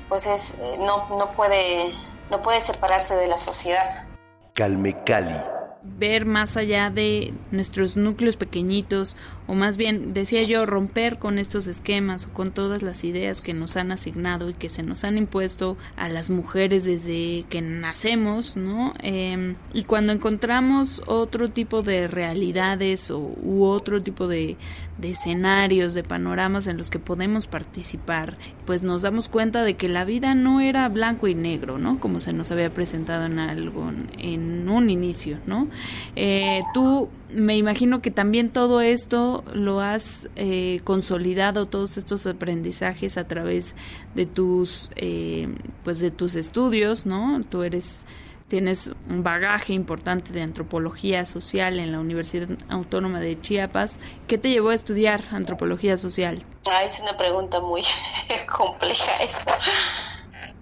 pues 0.10 0.26
es, 0.26 0.58
no, 0.80 1.08
no 1.10 1.32
puede, 1.32 1.94
no 2.30 2.42
puede 2.42 2.60
separarse 2.60 3.16
de 3.16 3.28
la 3.28 3.38
sociedad. 3.38 4.08
Calme 4.54 5.02
Cali 5.06 5.59
ver 5.84 6.26
más 6.26 6.58
allá 6.58 6.90
de 6.90 7.34
nuestros 7.52 7.96
núcleos 7.96 8.38
pequeñitos 8.38 9.16
o 9.50 9.56
más 9.56 9.78
bien, 9.78 10.14
decía 10.14 10.44
yo, 10.44 10.68
romper 10.68 11.18
con 11.18 11.40
estos 11.40 11.66
esquemas 11.66 12.28
o 12.28 12.34
con 12.34 12.52
todas 12.52 12.84
las 12.84 13.04
ideas 13.04 13.42
que 13.42 13.56
nos 13.56 13.78
han 13.78 13.92
asignado 13.92 14.52
y 14.52 14.54
que 14.54 14.70
se 14.70 14.84
nos 14.84 15.04
han 15.04 15.18
impuesto 15.18 15.76
a 15.96 16.08
las 16.08 16.30
mujeres 16.30 16.84
desde 16.84 17.46
que 17.50 17.60
nacemos, 17.62 18.58
¿no? 18.58 18.94
Em, 19.00 19.56
y 19.74 19.86
cuando 19.86 20.14
encontramos 20.14 21.02
otro 21.08 21.50
tipo 21.50 21.82
de 21.82 22.08
realidades 22.08 23.10
o, 23.10 23.18
u 23.18 23.64
otro 23.64 24.04
tipo 24.04 24.28
de, 24.28 24.56
de 25.00 25.12
escenarios, 25.12 25.94
de 25.94 26.04
panoramas 26.04 26.68
en 26.68 26.78
los 26.78 26.90
que 26.90 27.00
podemos 27.00 27.48
participar, 27.48 28.38
pues 28.66 28.84
nos 28.84 29.02
damos 29.02 29.30
cuenta 29.30 29.64
de 29.64 29.76
que 29.76 29.88
la 29.90 30.06
vida 30.06 30.36
no 30.36 30.62
era 30.62 30.88
blanco 30.90 31.28
y 31.28 31.36
negro, 31.36 31.78
¿no? 31.78 32.00
Como 32.00 32.20
se 32.20 32.34
nos 32.34 32.52
había 32.52 32.74
presentado 32.74 33.26
en 33.26 33.40
algo, 33.40 33.92
en 34.18 34.68
un 34.68 34.90
inicio, 34.90 35.38
¿no? 35.46 35.68
Eh, 36.16 36.62
tú 36.74 37.10
me 37.34 37.58
imagino 37.58 38.02
que 38.02 38.12
también 38.12 38.50
todo 38.50 38.82
esto 38.82 39.44
lo 39.54 39.82
has 39.82 40.28
eh, 40.36 40.82
consolidado, 40.84 41.68
todos 41.68 41.98
estos 41.98 42.26
aprendizajes 42.28 43.18
a 43.18 43.28
través 43.28 43.76
de 44.16 44.26
tus, 44.26 44.90
eh, 44.96 45.48
pues 45.84 46.00
de 46.00 46.12
tus 46.12 46.36
estudios, 46.36 47.06
¿no? 47.06 47.42
Tú 47.50 47.64
eres 47.64 48.06
tienes 48.50 48.92
un 49.08 49.24
bagaje 49.24 49.74
importante 49.74 50.34
de 50.34 50.42
antropología 50.42 51.26
social 51.26 51.80
en 51.80 51.92
la 51.92 52.00
Universidad 52.00 52.50
Autónoma 52.68 53.20
de 53.20 53.40
Chiapas. 53.40 54.00
¿Qué 54.28 54.38
te 54.38 54.50
llevó 54.50 54.70
a 54.70 54.74
estudiar 54.74 55.24
antropología 55.32 55.96
social? 55.96 56.46
Ah, 56.70 56.84
es 56.84 57.00
una 57.00 57.16
pregunta 57.16 57.60
muy 57.62 57.84
compleja 58.58 59.14
esta. 59.22 59.58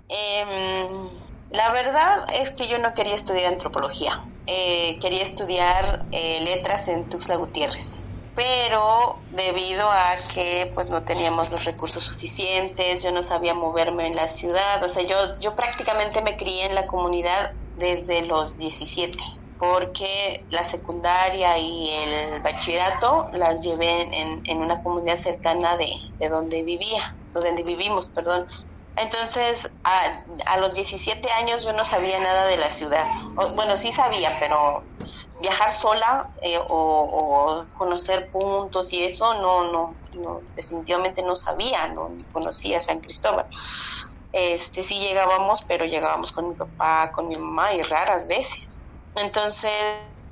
Em, 0.09 1.09
la 1.49 1.71
verdad 1.71 2.27
es 2.33 2.51
que 2.51 2.67
yo 2.67 2.77
no 2.77 2.91
quería 2.93 3.15
estudiar 3.15 3.53
antropología, 3.53 4.21
eh, 4.45 4.99
quería 4.99 5.23
estudiar 5.23 6.05
eh, 6.11 6.41
letras 6.43 6.87
en 6.89 7.07
Tuxtla 7.09 7.35
Gutiérrez, 7.37 8.03
pero 8.35 9.17
debido 9.31 9.89
a 9.89 10.15
que 10.33 10.71
pues 10.75 10.89
no 10.89 11.03
teníamos 11.03 11.51
los 11.51 11.63
recursos 11.63 12.03
suficientes, 12.03 13.01
yo 13.01 13.11
no 13.11 13.23
sabía 13.23 13.53
moverme 13.53 14.05
en 14.07 14.15
la 14.15 14.27
ciudad, 14.27 14.83
o 14.83 14.89
sea, 14.89 15.03
yo, 15.03 15.39
yo 15.39 15.55
prácticamente 15.55 16.21
me 16.21 16.37
crié 16.37 16.65
en 16.65 16.75
la 16.75 16.85
comunidad 16.85 17.53
desde 17.77 18.25
los 18.25 18.57
17 18.57 19.17
porque 19.57 20.45
la 20.49 20.63
secundaria 20.63 21.57
y 21.57 21.89
el 21.89 22.41
bachillerato 22.41 23.27
las 23.33 23.63
llevé 23.63 24.01
en, 24.01 24.41
en 24.45 24.57
una 24.61 24.81
comunidad 24.83 25.17
cercana 25.17 25.77
de, 25.77 25.89
de 26.19 26.29
donde 26.29 26.63
vivía, 26.63 27.17
donde 27.33 27.63
vivimos, 27.63 28.09
perdón. 28.09 28.45
Entonces, 28.97 29.71
a, 29.83 30.57
los 30.57 30.73
17 30.73 31.31
años 31.33 31.63
yo 31.63 31.71
no 31.73 31.85
sabía 31.85 32.19
nada 32.19 32.47
de 32.47 32.57
la 32.57 32.71
ciudad. 32.71 33.05
bueno, 33.55 33.75
sí 33.77 33.91
sabía, 33.91 34.35
pero 34.39 34.83
viajar 35.39 35.71
sola 35.71 36.31
eh, 36.41 36.57
o, 36.67 37.63
conocer 37.77 38.27
puntos 38.29 38.91
y 38.93 39.03
eso, 39.03 39.35
no, 39.35 39.71
no, 39.71 39.95
no, 40.19 40.41
definitivamente 40.55 41.21
no 41.21 41.35
sabía, 41.35 41.87
no 41.89 42.09
conocía 42.31 42.79
San 42.79 42.99
Cristóbal. 42.99 43.45
Este, 44.31 44.83
sí 44.83 44.99
llegábamos, 44.99 45.63
pero 45.63 45.85
llegábamos 45.85 46.31
con 46.31 46.49
mi 46.49 46.55
papá, 46.55 47.11
con 47.11 47.27
mi 47.27 47.35
mamá 47.35 47.73
y 47.73 47.81
raras 47.83 48.27
veces. 48.27 48.87
Entonces, 49.15 49.71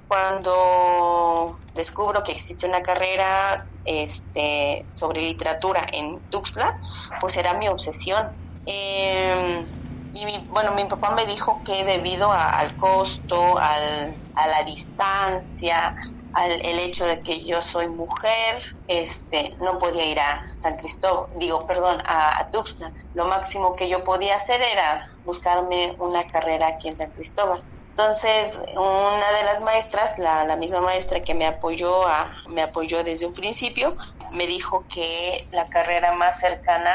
cuando 0.07 1.61
descubro 1.73 2.23
que 2.23 2.33
existe 2.33 2.67
una 2.67 2.81
carrera 2.83 3.67
este, 3.83 4.87
sobre 4.91 5.21
literatura 5.21 5.85
en 5.91 6.19
Tuxtla, 6.29 6.79
pues 7.19 7.37
era 7.37 7.53
mi 7.55 7.67
obsesión 7.67 8.31
eh, 8.65 9.65
y 10.11 10.47
bueno, 10.47 10.73
mi 10.73 10.85
papá 10.85 11.11
me 11.11 11.25
dijo 11.25 11.61
que 11.63 11.83
debido 11.83 12.31
al 12.31 12.75
costo, 12.77 13.57
al, 13.59 14.23
a 14.35 14.47
la 14.47 14.63
distancia, 14.63 15.93
al 16.35 16.51
el 16.51 16.79
hecho 16.79 17.05
de 17.05 17.21
que 17.21 17.39
yo 17.39 17.61
soy 17.61 17.87
mujer, 17.87 18.75
este, 18.87 19.55
no 19.61 19.79
podía 19.79 20.05
ir 20.05 20.19
a 20.19 20.45
San 20.55 20.77
Cristóbal, 20.77 21.29
digo, 21.37 21.65
perdón, 21.65 22.01
a, 22.05 22.39
a, 22.39 22.51
Tuxtla. 22.51 22.91
Lo 23.13 23.25
máximo 23.25 23.75
que 23.75 23.89
yo 23.89 24.03
podía 24.03 24.35
hacer 24.35 24.61
era 24.61 25.09
buscarme 25.25 25.95
una 25.97 26.27
carrera 26.27 26.67
aquí 26.67 26.89
en 26.89 26.95
San 26.95 27.11
Cristóbal. 27.11 27.63
Entonces, 27.97 28.61
una 28.75 29.31
de 29.31 29.43
las 29.45 29.61
maestras, 29.61 30.19
la, 30.19 30.53
misma 30.57 30.81
maestra 30.81 31.21
que 31.21 31.33
me 31.33 31.47
apoyó, 31.47 32.05
a, 32.05 32.43
me 32.49 32.61
apoyó 32.61 33.05
desde 33.05 33.25
un 33.25 33.33
principio, 33.33 33.95
me 34.33 34.47
dijo 34.47 34.83
que 34.93 35.47
la 35.51 35.65
carrera 35.67 36.13
más 36.13 36.41
cercana 36.41 36.91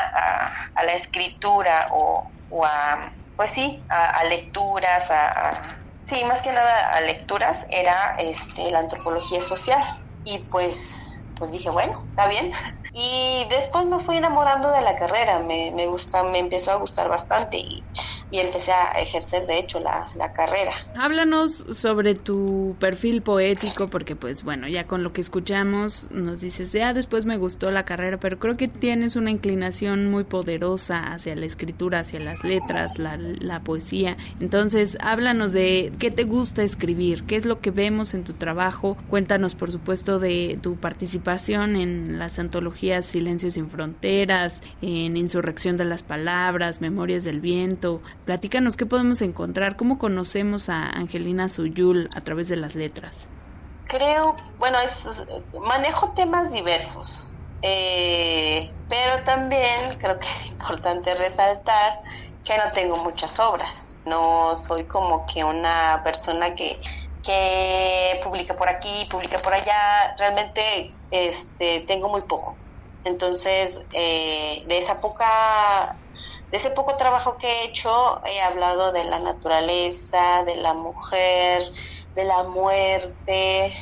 a, 0.75 0.85
la 0.85 0.93
escritura 0.93 1.89
o, 1.91 2.27
a, 2.67 3.13
pues 3.35 3.51
sí, 3.51 3.83
a, 3.89 4.23
lecturas, 4.25 5.11
a, 5.11 5.80
sí, 6.11 6.25
más 6.25 6.43
que 6.43 6.53
nada 6.53 6.91
a 6.91 7.01
lecturas, 7.03 7.67
era 7.71 8.15
este, 8.19 8.71
la 8.71 8.81
antropología 8.81 9.41
social. 9.41 9.83
Y 10.25 10.49
pues, 10.51 10.93
pues 11.35 11.53
dije, 11.53 11.71
bueno, 11.71 11.99
está 12.09 12.29
bien. 12.29 12.53
Y 12.93 13.47
después 13.49 13.87
me 13.87 14.01
fui 14.01 14.17
enamorando 14.17 14.71
de 14.73 14.83
la 14.83 14.97
carrera, 14.97 15.39
me, 15.39 15.71
me, 15.73 15.87
gusta, 15.87 16.23
me 16.25 16.39
empezó 16.39 16.73
a 16.73 16.77
gustar 16.77 17.09
bastante 17.09 17.59
y, 17.59 17.89
y 18.31 18.39
empecé 18.39 18.73
a 18.73 19.01
ejercer 19.01 19.47
de 19.47 19.59
hecho 19.59 19.81
la, 19.81 20.09
la, 20.17 20.33
carrera. 20.33 20.73
Háblanos 20.97 21.67
sobre 21.73 22.15
tu 22.15 22.77
perfil 22.79 23.23
poético 23.23 23.89
porque 23.89 24.17
pues 24.17 24.45
bueno, 24.45 24.69
ya 24.69 24.87
con 24.87 25.03
lo 25.03 25.13
que 25.13 25.21
escuchamos 25.21 26.09
nos 26.11 26.41
dices, 26.41 26.73
ya 26.73 26.93
después 26.93 27.27
me 27.27 27.37
gustó 27.37 27.71
la 27.71 27.85
carrera, 27.85 28.19
pero 28.19 28.39
creo 28.39 28.57
que 28.57 28.69
tienes 28.69 29.17
una 29.17 29.31
inclinación 29.31 30.11
muy 30.11 30.25
poderosa 30.25 31.13
hacia 31.13 31.35
la 31.35 31.47
escritura, 31.47 32.01
hacia 32.01 32.21
las 32.21 32.45
letras, 32.45 32.99
la, 32.99 33.17
la 33.17 33.61
poesía. 33.61 34.17
Entonces, 34.41 34.97
háblanos 35.01 35.53
de 35.53 35.93
qué 35.99 36.11
te 36.11 36.25
gusta 36.25 36.63
escribir, 36.63 37.25
qué 37.25 37.37
es 37.37 37.45
lo 37.45 37.61
que 37.61 37.71
vemos 37.71 38.15
en 38.15 38.25
tu 38.25 38.35
trabajo. 38.35 38.97
Cuéntanos 39.09 39.55
por 39.55 39.73
supuesto 39.73 40.19
de 40.19 40.59
tu 40.63 40.77
participación 40.77 41.77
en 41.77 42.19
las 42.19 42.39
antologías 42.39 43.05
Silencios 43.05 43.55
sin 43.55 43.69
Fronteras, 43.69 44.63
en 44.83 45.17
Insurrección 45.17 45.77
de 45.77 45.85
las 45.85 46.03
Palabras, 46.03 46.81
Memorias 46.81 47.25
del 47.25 47.41
Viento, 47.41 48.03
Platícanos 48.25 48.77
qué 48.77 48.87
podemos 48.87 49.23
encontrar, 49.23 49.77
cómo 49.77 49.99
conocemos 49.99 50.69
a 50.69 50.89
Angelina 50.89 51.49
Suyul 51.49 52.11
a 52.15 52.21
través 52.21 52.49
de 52.49 52.57
las 52.57 52.75
letras. 52.75 53.27
Creo, 53.87 54.37
bueno, 54.59 54.79
es, 54.79 55.27
manejo 55.67 56.13
temas 56.13 56.53
diversos, 56.53 57.33
eh, 57.63 58.71
pero 58.89 59.25
también 59.25 59.81
creo 59.99 60.19
que 60.19 60.27
es 60.27 60.47
importante 60.47 61.15
resaltar 61.15 61.99
que 62.45 62.57
no 62.57 62.71
tengo 62.73 62.97
muchas 63.03 63.39
obras. 63.41 63.87
No 64.05 64.55
soy 64.55 64.85
como 64.85 65.27
que 65.27 65.45
una 65.45 66.01
persona 66.05 66.55
que, 66.55 66.79
que 67.23 68.21
publica 68.23 68.55
por 68.55 68.69
aquí, 68.69 69.07
publica 69.11 69.39
por 69.39 69.55
allá. 69.55 70.15
Realmente 70.19 70.91
este, 71.11 71.81
tengo 71.81 72.09
muy 72.09 72.23
poco. 72.23 72.57
Entonces, 73.05 73.83
eh, 73.93 74.63
de 74.67 74.79
esa 74.79 75.01
poca 75.01 75.97
de 76.51 76.57
ese 76.57 76.71
poco 76.71 76.97
trabajo 76.97 77.39
que 77.39 77.47
he 77.47 77.65
hecho, 77.67 78.21
he 78.25 78.41
hablado 78.43 78.93
de 78.93 79.05
la 79.05 79.21
naturaleza, 79.21 80.43
de 80.45 80.57
la 80.57 80.75
mujer, 80.75 81.63
de 82.15 82.25
la 82.25 82.43
muerte, 82.45 83.73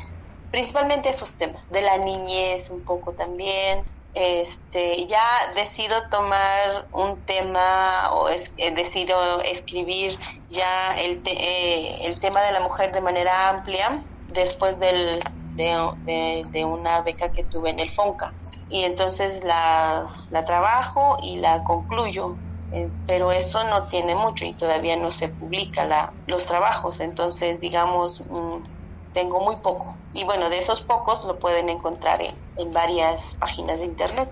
principalmente 0.51 1.09
esos 1.09 1.37
temas, 1.37 1.69
de 1.69 1.81
la 1.83 1.97
niñez 1.99 2.71
un 2.71 2.85
poco 2.85 3.15
también. 3.15 3.85
Este, 4.15 5.07
ya 5.07 5.23
decido 5.55 6.09
tomar 6.09 6.89
un 6.93 7.25
tema 7.25 8.11
o 8.13 8.29
es, 8.29 8.53
eh, 8.57 8.73
decido 8.73 9.41
escribir 9.43 10.19
ya 10.49 10.99
el, 10.99 11.23
eh, 11.27 12.07
el 12.07 12.19
tema 12.19 12.43
de 12.43 12.53
la 12.53 12.61
mujer 12.61 12.91
de 12.91 13.01
manera 13.01 13.51
amplia 13.51 14.03
después 14.27 14.81
del, 14.81 15.21
de, 15.57 16.43
de, 16.53 16.65
una 16.65 17.01
beca 17.03 17.31
que 17.31 17.45
tuve 17.45 17.71
en 17.71 17.81
el 17.81 17.91
FONCA. 17.91 18.35
Y 18.71 18.85
entonces 18.85 19.45
la, 19.45 20.05
la 20.31 20.45
trabajo 20.45 21.19
y 21.23 21.37
la 21.37 21.63
concluyo 21.65 22.39
eh, 22.73 22.91
pero 23.07 23.33
eso 23.33 23.65
no 23.69 23.89
tiene 23.89 24.15
mucho 24.15 24.45
y 24.45 24.55
todavía 24.55 24.97
no 24.97 25.11
se 25.13 25.29
publica 25.29 25.85
la, 25.85 26.13
los 26.27 26.45
trabajos, 26.45 27.01
entonces 27.01 27.61
digamos, 27.61 28.29
mm, 28.29 29.13
tengo 29.13 29.41
muy 29.41 29.57
poco. 29.57 29.97
Y 30.15 30.25
bueno, 30.25 30.51
de 30.51 30.59
esos 30.59 30.81
pocos 30.83 31.25
lo 31.25 31.39
pueden 31.39 31.69
encontrar 31.69 32.21
en, 32.21 32.35
en 32.57 32.73
varias 32.73 33.37
páginas 33.41 33.81
de 33.81 33.87
internet. 33.87 34.31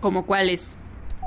¿Como 0.00 0.26
cuáles? 0.26 0.74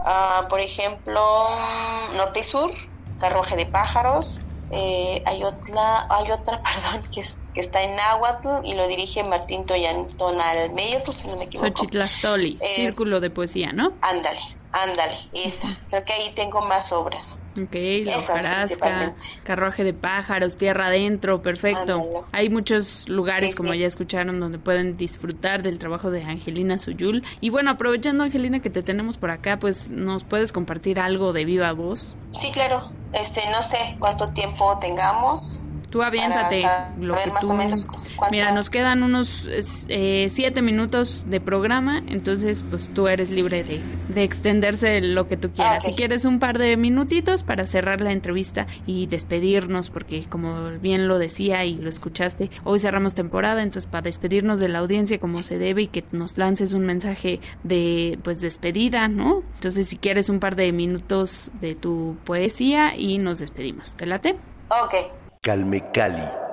Ah, 0.06 0.48
por 0.50 0.60
ejemplo, 0.60 1.22
mm, 1.50 2.18
Norte 2.18 2.40
y 2.40 2.44
Sur, 2.44 2.72
Carruaje 3.20 3.56
de 3.56 3.66
Pájaros, 3.66 4.46
eh, 4.72 5.22
hay 5.26 5.44
otra, 5.44 6.08
hay 6.10 6.32
otra, 6.32 6.62
perdón, 6.64 7.02
que, 7.14 7.24
que 7.54 7.62
está 7.62 7.84
en 7.84 7.96
Nahuatl 7.96 8.66
y 8.66 8.74
lo 8.74 8.88
dirige 8.88 9.24
Martín 9.24 9.66
Toyantón 9.66 10.42
Almeida, 10.42 11.02
pues 11.04 11.18
si 11.18 11.28
no 11.28 11.38
me 11.38 11.46
equivoco. 11.46 11.68
Xochitlactoli, 11.68 12.60
Círculo 12.76 13.20
de 13.20 13.30
Poesía, 13.30 13.72
¿no? 13.72 13.94
Ándale, 14.02 14.40
Ándale, 14.76 15.16
esa. 15.32 15.70
Creo 15.88 16.04
que 16.04 16.12
ahí 16.12 16.34
tengo 16.36 16.62
más 16.62 16.92
obras. 16.92 17.42
Ok, 17.52 17.76
la 18.04 18.18
hojarasca, 18.18 19.16
carruaje 19.46 19.86
de 19.86 19.94
pájaros, 19.94 20.58
tierra 20.58 20.88
adentro, 20.88 21.42
perfecto. 21.42 22.28
Hay 22.34 22.50
muchos 22.50 23.08
lugares, 23.08 23.56
como 23.56 23.74
ya 23.74 23.88
escucharon, 23.88 24.38
donde 24.42 24.60
pueden 24.60 24.98
disfrutar 24.98 25.64
del 25.64 25.80
trabajo 25.80 26.12
de 26.12 26.24
Angelina 26.24 26.78
Suyul. 26.78 27.24
Y 27.40 27.52
bueno, 27.52 27.72
aprovechando, 27.72 28.24
Angelina, 28.24 28.60
que 28.60 28.70
te 28.70 28.84
tenemos 28.84 29.16
por 29.16 29.32
acá, 29.32 29.60
pues, 29.60 29.90
¿nos 29.92 30.26
puedes 30.26 30.52
compartir 30.52 31.00
algo 31.00 31.32
de 31.32 31.46
viva 31.46 31.72
voz? 31.72 32.18
Sí, 32.28 32.52
claro. 32.52 32.82
Este, 33.14 33.50
no 33.52 33.64
sé 33.64 33.78
cuánto 33.98 34.34
tiempo 34.34 34.78
tengamos. 34.82 35.64
Tú 35.96 36.04
aviéntate 36.04 36.68
lo 37.00 37.16
que 37.16 37.32
más 37.32 37.50
O 37.50 37.54
menos 37.54 37.88
Mira, 38.30 38.52
nos 38.52 38.70
quedan 38.70 39.02
unos 39.02 39.48
eh, 39.88 40.28
siete 40.30 40.62
minutos 40.62 41.24
de 41.30 41.40
programa, 41.40 42.04
entonces 42.08 42.66
pues 42.70 42.90
tú 42.90 43.08
eres 43.08 43.32
libre 43.32 43.64
de, 43.64 43.82
de 44.10 44.24
extenderse 44.24 45.00
lo 45.00 45.30
que 45.30 45.38
tú 45.38 45.54
quieras. 45.54 45.86
Si 45.86 45.96
quieres 45.96 46.26
un 46.26 46.40
par 46.40 46.58
de 46.60 46.76
minutitos 46.76 47.44
para 47.44 47.66
cerrar 47.66 48.02
la 48.02 48.12
entrevista 48.12 48.68
y 48.86 49.08
despedirnos, 49.08 49.90
porque 49.90 50.26
como 50.28 50.68
bien 50.82 51.08
lo 51.08 51.18
decía 51.18 51.64
y 51.64 51.76
lo 51.76 51.88
escuchaste, 51.88 52.50
hoy 52.66 52.80
cerramos 52.80 53.16
temporada, 53.16 53.64
entonces 53.64 53.90
para 53.90 54.02
despedirnos 54.02 54.60
de 54.60 54.68
la 54.68 54.80
audiencia 54.80 55.18
como 55.18 55.44
se 55.44 55.58
debe 55.58 55.84
y 55.84 55.88
que 55.88 56.04
nos 56.12 56.38
lances 56.38 56.74
un 56.74 56.86
mensaje 56.86 57.40
de 57.64 58.20
pues 58.22 58.42
despedida, 58.42 59.08
¿no? 59.08 59.44
Entonces 59.56 59.88
si 59.88 59.96
quieres 59.96 60.28
un 60.28 60.42
par 60.42 60.58
de 60.58 60.74
minutos 60.74 61.52
de 61.62 61.74
tu 61.74 62.18
poesía 62.26 62.98
y 62.98 63.18
nos 63.18 63.40
despedimos. 63.40 63.96
¿Te 63.96 64.06
late? 64.06 64.36
Ok. 64.68 65.25
Calme 65.46 66.45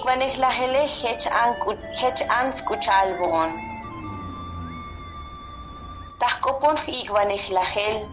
Cali. 0.00 0.16
Lihikwanih 0.16 0.38
lahele 0.38 0.86
hech 0.86 1.28
hech 2.00 2.22
anskuchalbon. 2.28 3.50
Tahkopon 6.18 6.76
ikwanih 6.86 7.50
lahel. 7.50 8.08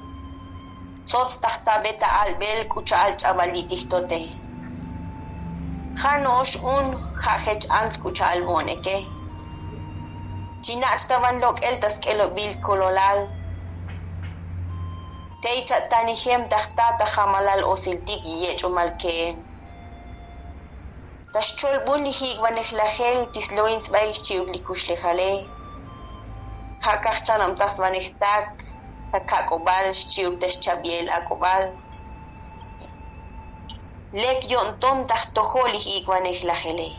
Sots 1.06 1.40
tahtabeta 1.40 2.08
albel 2.22 2.68
kuchal 2.68 3.18
chabalitihtote. 3.18 4.20
Janosh 6.02 6.58
un 6.64 7.00
ja 7.24 7.38
hech 7.46 7.66
anskuchalbon 7.70 8.70
eke. 8.70 9.06
Chinachtavan 10.64 11.40
lok 11.42 11.64
el 11.64 11.80
taskelo 11.80 12.28
bil 12.36 12.54
kololal. 12.60 13.28
Teicha 15.42 15.88
tanihem 15.90 16.50
tahtata 16.50 17.06
jamalal 17.16 17.64
osiltik 17.64 18.22
yech 18.26 18.64
buli 21.86 22.12
higwaneh 22.20 22.70
lahel 22.80 23.20
tisloins 23.34 23.86
chanam 27.26 27.52
tasvanehtak, 27.62 28.46
takakobal 29.12 29.86
chiuk 30.12 30.34
taschabiel 30.42 31.06
akobal. 31.18 31.64
Lek 34.22 34.40
yonton 34.54 34.98
tahtoholi 35.10 35.80
higwaneh 35.88 36.40
lahele. 36.50 36.90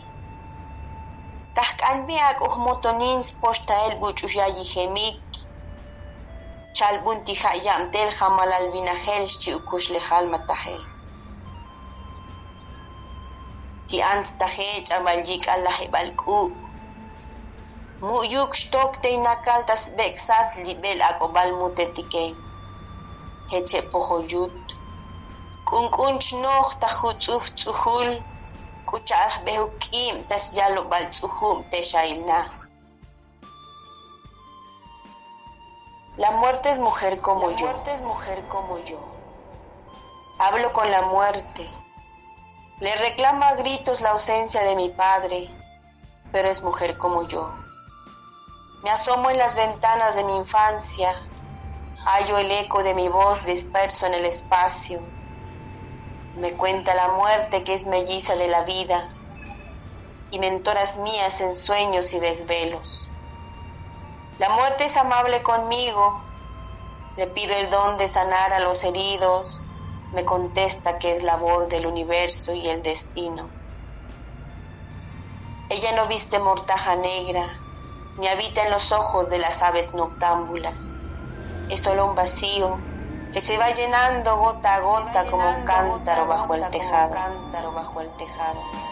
Tahkanbi 1.55 2.15
ak 2.29 2.37
uhmotonins 2.47 3.27
poshtael 3.41 3.91
buchushayi 4.01 4.63
hemik. 4.73 5.19
Chalbunti 6.77 7.33
hayam 7.43 7.81
tel 13.89 14.01
hamalal 14.01 14.19
binahel 14.19 14.23
chiukushlehal 14.23 14.23
matahel. 14.23 14.29
ti 14.29 14.29
ant 14.29 14.37
tahe 14.39 14.83
ch'amaljik 14.85 15.47
alaje 15.47 15.85
balk'u 15.91 16.39
mu'yuk 18.01 18.51
xtok 18.61 18.91
teinakal 19.01 19.61
tas 19.65 19.83
beksat 19.97 20.49
libel 20.65 20.99
ak'obal 21.09 21.49
mutetike 21.59 22.25
heche 23.51 23.79
pojoyut 23.91 24.65
k'unk'un 25.67 26.15
chnoj 26.25 26.67
tajutz'uj 26.81 27.45
tz'ujul 27.57 28.09
k'ucha'aj 28.87 29.33
behu 29.45 29.67
k'im 29.81 30.15
tas 30.29 30.45
yalob'al 30.57 31.05
tz'ujum 31.13 31.57
texailna 31.71 32.39
La 36.19 36.31
muerte 36.31 36.69
es 36.69 36.79
mujer 36.79 37.21
como 37.21 37.49
yo. 37.49 37.65
La 37.67 37.71
muerte 37.71 37.93
es 37.93 38.01
mujer 38.01 38.45
como 38.49 38.77
yo. 38.77 38.99
Hablo 40.37 40.73
con 40.73 40.91
la 40.91 41.01
muerte 41.01 41.63
le 42.79 42.95
reclama 42.95 43.49
a 43.49 43.55
gritos 43.55 43.99
la 43.99 44.11
ausencia 44.11 44.63
de 44.63 44.75
mi 44.77 44.87
padre, 44.87 45.49
pero 46.31 46.47
es 46.47 46.63
mujer 46.63 46.97
como 46.97 47.27
yo. 47.27 47.53
Me 48.83 48.89
asomo 48.89 49.29
en 49.29 49.37
las 49.37 49.57
ventanas 49.57 50.15
de 50.15 50.23
mi 50.23 50.37
infancia, 50.37 51.13
hallo 52.05 52.37
el 52.37 52.49
eco 52.49 52.81
de 52.81 52.93
mi 52.93 53.09
voz 53.09 53.45
disperso 53.45 54.05
en 54.05 54.13
el 54.13 54.25
espacio. 54.25 55.01
Me 56.37 56.53
cuenta 56.53 56.93
la 56.93 57.09
muerte 57.09 57.65
que 57.65 57.73
es 57.73 57.85
melliza 57.85 58.37
de 58.37 58.47
la 58.47 58.61
vida 58.61 59.09
y 60.31 60.39
mentoras 60.39 60.99
mías 60.99 61.41
en 61.41 61.53
sueños 61.53 62.13
y 62.13 62.21
desvelos. 62.21 63.11
La 64.37 64.47
muerte 64.51 64.85
es 64.85 64.95
amable 64.95 65.43
conmigo, 65.43 66.21
le 67.17 67.27
pido 67.27 67.53
el 67.57 67.69
don 67.69 67.97
de 67.97 68.07
sanar 68.07 68.53
a 68.53 68.59
los 68.59 68.85
heridos, 68.85 69.58
me 70.11 70.25
contesta 70.25 70.97
que 70.97 71.13
es 71.13 71.23
labor 71.23 71.67
del 71.67 71.85
universo 71.85 72.53
y 72.53 72.67
el 72.67 72.81
destino. 72.81 73.51
Ella 75.69 75.91
no 75.91 76.07
viste 76.07 76.39
mortaja 76.39 76.95
negra, 76.95 77.45
ni 78.15 78.27
habita 78.27 78.63
en 78.63 78.71
los 78.71 78.91
ojos 78.91 79.29
de 79.29 79.37
las 79.37 79.61
aves 79.61 79.93
noctámbulas. 79.93 80.99
Es 81.69 81.81
solo 81.81 82.07
un 82.07 82.15
vacío 82.15 82.81
que 83.31 83.39
se 83.39 83.57
va 83.57 83.69
llenando 83.69 84.37
gota 84.37 84.75
a 84.75 84.79
gota 84.79 85.29
como 85.29 85.47
un 85.47 85.63
cántaro 85.63 86.25
bajo 86.25 86.55
el 86.55 86.69
tejado. 88.17 88.88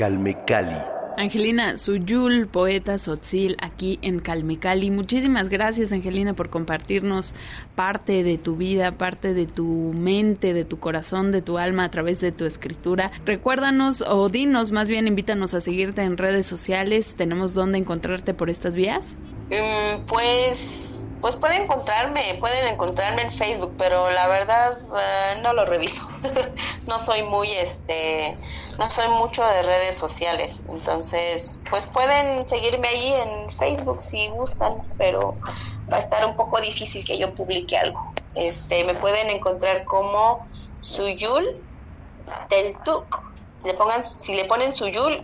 Calmecali. 0.00 0.80
Angelina 1.18 1.76
Suyul, 1.76 2.46
poeta 2.46 2.96
Sotzil, 2.96 3.58
aquí 3.60 3.98
en 4.00 4.20
Calmecali. 4.20 4.90
Muchísimas 4.90 5.50
gracias, 5.50 5.92
Angelina, 5.92 6.32
por 6.32 6.48
compartirnos 6.48 7.34
parte 7.74 8.22
de 8.22 8.38
tu 8.38 8.56
vida, 8.56 8.92
parte 8.92 9.34
de 9.34 9.44
tu 9.44 9.92
mente, 9.94 10.54
de 10.54 10.64
tu 10.64 10.78
corazón, 10.78 11.32
de 11.32 11.42
tu 11.42 11.58
alma 11.58 11.84
a 11.84 11.90
través 11.90 12.18
de 12.22 12.32
tu 12.32 12.46
escritura. 12.46 13.10
Recuérdanos 13.26 14.00
o 14.00 14.30
dinos, 14.30 14.72
más 14.72 14.88
bien 14.88 15.06
invítanos 15.06 15.52
a 15.52 15.60
seguirte 15.60 16.00
en 16.00 16.16
redes 16.16 16.46
sociales. 16.46 17.14
¿Tenemos 17.14 17.52
dónde 17.52 17.76
encontrarte 17.76 18.32
por 18.32 18.48
estas 18.48 18.74
vías? 18.76 19.18
Mm, 19.50 20.06
pues 20.06 20.89
pues 21.20 21.36
pueden 21.36 21.62
encontrarme, 21.62 22.36
pueden 22.40 22.66
encontrarme 22.66 23.22
en 23.22 23.30
Facebook, 23.30 23.74
pero 23.78 24.10
la 24.10 24.26
verdad 24.28 24.72
eh, 24.72 25.40
no 25.42 25.52
lo 25.52 25.66
reviso. 25.66 26.02
no 26.88 26.98
soy 26.98 27.22
muy 27.22 27.48
este, 27.50 28.36
no 28.78 28.90
soy 28.90 29.08
mucho 29.08 29.46
de 29.46 29.62
redes 29.62 29.96
sociales, 29.96 30.62
entonces 30.68 31.60
pues 31.68 31.86
pueden 31.86 32.48
seguirme 32.48 32.88
ahí 32.88 33.12
en 33.12 33.58
Facebook 33.58 34.02
si 34.02 34.28
gustan, 34.28 34.78
pero 34.96 35.36
va 35.92 35.96
a 35.96 36.00
estar 36.00 36.24
un 36.24 36.34
poco 36.34 36.60
difícil 36.60 37.04
que 37.04 37.18
yo 37.18 37.34
publique 37.34 37.76
algo. 37.76 38.12
Este, 38.34 38.84
me 38.84 38.94
pueden 38.94 39.28
encontrar 39.28 39.84
como 39.84 40.46
Suyul 40.80 41.60
del 42.48 42.76
Tuk. 42.84 43.30
Le 43.64 43.74
pongan, 43.74 44.02
si 44.02 44.34
le 44.34 44.46
ponen 44.46 44.72
Suyul, 44.72 45.22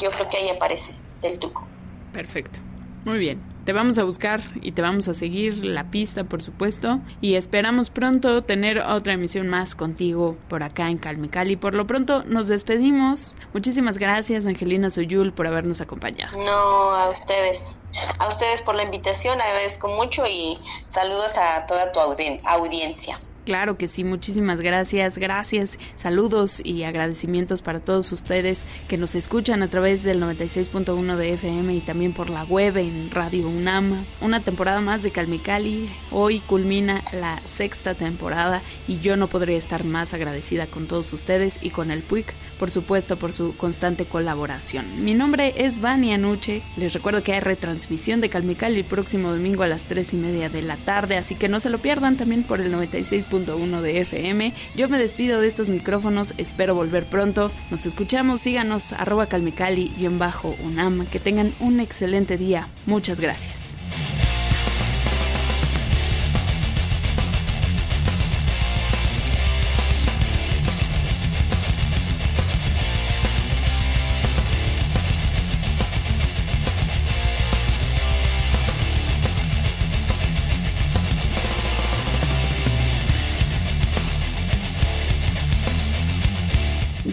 yo 0.00 0.10
creo 0.10 0.28
que 0.28 0.36
ahí 0.36 0.50
aparece 0.50 0.94
del 1.20 1.38
Tuk. 1.38 1.64
Perfecto. 2.12 2.60
Muy 3.04 3.18
bien. 3.18 3.51
Te 3.64 3.72
vamos 3.72 3.98
a 3.98 4.04
buscar 4.04 4.40
y 4.60 4.72
te 4.72 4.82
vamos 4.82 5.08
a 5.08 5.14
seguir 5.14 5.64
la 5.64 5.90
pista, 5.90 6.24
por 6.24 6.42
supuesto. 6.42 7.00
Y 7.20 7.34
esperamos 7.34 7.90
pronto 7.90 8.42
tener 8.42 8.78
otra 8.80 9.14
emisión 9.14 9.48
más 9.48 9.74
contigo 9.74 10.36
por 10.48 10.62
acá 10.62 10.88
en 10.88 10.98
Calme 10.98 11.30
Cali. 11.30 11.56
Por 11.56 11.74
lo 11.74 11.86
pronto 11.86 12.24
nos 12.24 12.48
despedimos. 12.48 13.36
Muchísimas 13.52 13.98
gracias, 13.98 14.46
Angelina 14.46 14.90
Soyul, 14.90 15.32
por 15.32 15.46
habernos 15.46 15.80
acompañado. 15.80 16.36
No, 16.36 16.94
a 16.94 17.08
ustedes. 17.10 17.76
A 18.18 18.26
ustedes 18.26 18.62
por 18.62 18.74
la 18.74 18.84
invitación, 18.84 19.40
agradezco 19.40 19.88
mucho 19.88 20.24
y 20.26 20.56
saludos 20.86 21.36
a 21.36 21.66
toda 21.66 21.92
tu 21.92 22.00
audiencia. 22.00 23.18
Claro 23.44 23.76
que 23.76 23.88
sí, 23.88 24.04
muchísimas 24.04 24.60
gracias, 24.60 25.18
gracias, 25.18 25.76
saludos 25.96 26.62
y 26.64 26.84
agradecimientos 26.84 27.60
para 27.60 27.80
todos 27.80 28.12
ustedes 28.12 28.66
que 28.86 28.96
nos 28.96 29.16
escuchan 29.16 29.64
a 29.64 29.68
través 29.68 30.04
del 30.04 30.22
96.1 30.22 31.16
de 31.16 31.32
FM 31.32 31.74
y 31.74 31.80
también 31.80 32.12
por 32.12 32.30
la 32.30 32.44
web 32.44 32.76
en 32.76 33.10
Radio 33.10 33.48
UNAM. 33.48 34.04
Una 34.20 34.38
temporada 34.38 34.80
más 34.80 35.02
de 35.02 35.10
Calmicali, 35.10 35.88
hoy 36.12 36.38
culmina 36.38 37.02
la 37.12 37.36
sexta 37.38 37.94
temporada 37.94 38.62
y 38.86 39.00
yo 39.00 39.16
no 39.16 39.26
podría 39.26 39.58
estar 39.58 39.82
más 39.82 40.14
agradecida 40.14 40.68
con 40.68 40.86
todos 40.86 41.12
ustedes 41.12 41.58
y 41.62 41.70
con 41.70 41.90
el 41.90 42.02
PUIC, 42.02 42.32
por 42.60 42.70
supuesto, 42.70 43.16
por 43.16 43.32
su 43.32 43.56
constante 43.56 44.04
colaboración. 44.04 45.04
Mi 45.04 45.14
nombre 45.14 45.52
es 45.56 45.80
Vania 45.80 46.16
Nuche, 46.16 46.62
les 46.76 46.92
recuerdo 46.92 47.24
que 47.24 47.32
hay 47.32 47.40
retransmisión 47.40 48.20
de 48.20 48.28
Calmicali 48.28 48.78
el 48.78 48.84
próximo 48.84 49.32
domingo 49.32 49.64
a 49.64 49.66
las 49.66 49.82
3 49.86 50.12
y 50.12 50.16
media 50.16 50.48
de 50.48 50.62
la 50.62 50.76
tarde, 50.76 51.16
así 51.16 51.34
que 51.34 51.48
no 51.48 51.58
se 51.58 51.70
lo 51.70 51.78
pierdan 51.78 52.16
también 52.16 52.44
por 52.44 52.60
el 52.60 52.70
96 52.70 53.26
de 53.32 54.00
FM. 54.00 54.52
Yo 54.76 54.90
me 54.90 54.98
despido 54.98 55.40
de 55.40 55.48
estos 55.48 55.70
micrófonos, 55.70 56.34
espero 56.36 56.74
volver 56.74 57.06
pronto. 57.06 57.50
Nos 57.70 57.86
escuchamos, 57.86 58.40
síganos 58.40 58.92
arroba 58.92 59.26
calmicali-unam. 59.26 61.06
Que 61.06 61.18
tengan 61.18 61.54
un 61.58 61.80
excelente 61.80 62.36
día. 62.36 62.68
Muchas 62.84 63.20
gracias. 63.20 63.74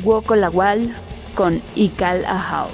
Wokolawal 0.09 0.89
con 1.35 1.61
Ikal 1.75 2.25
Ahau. 2.25 2.73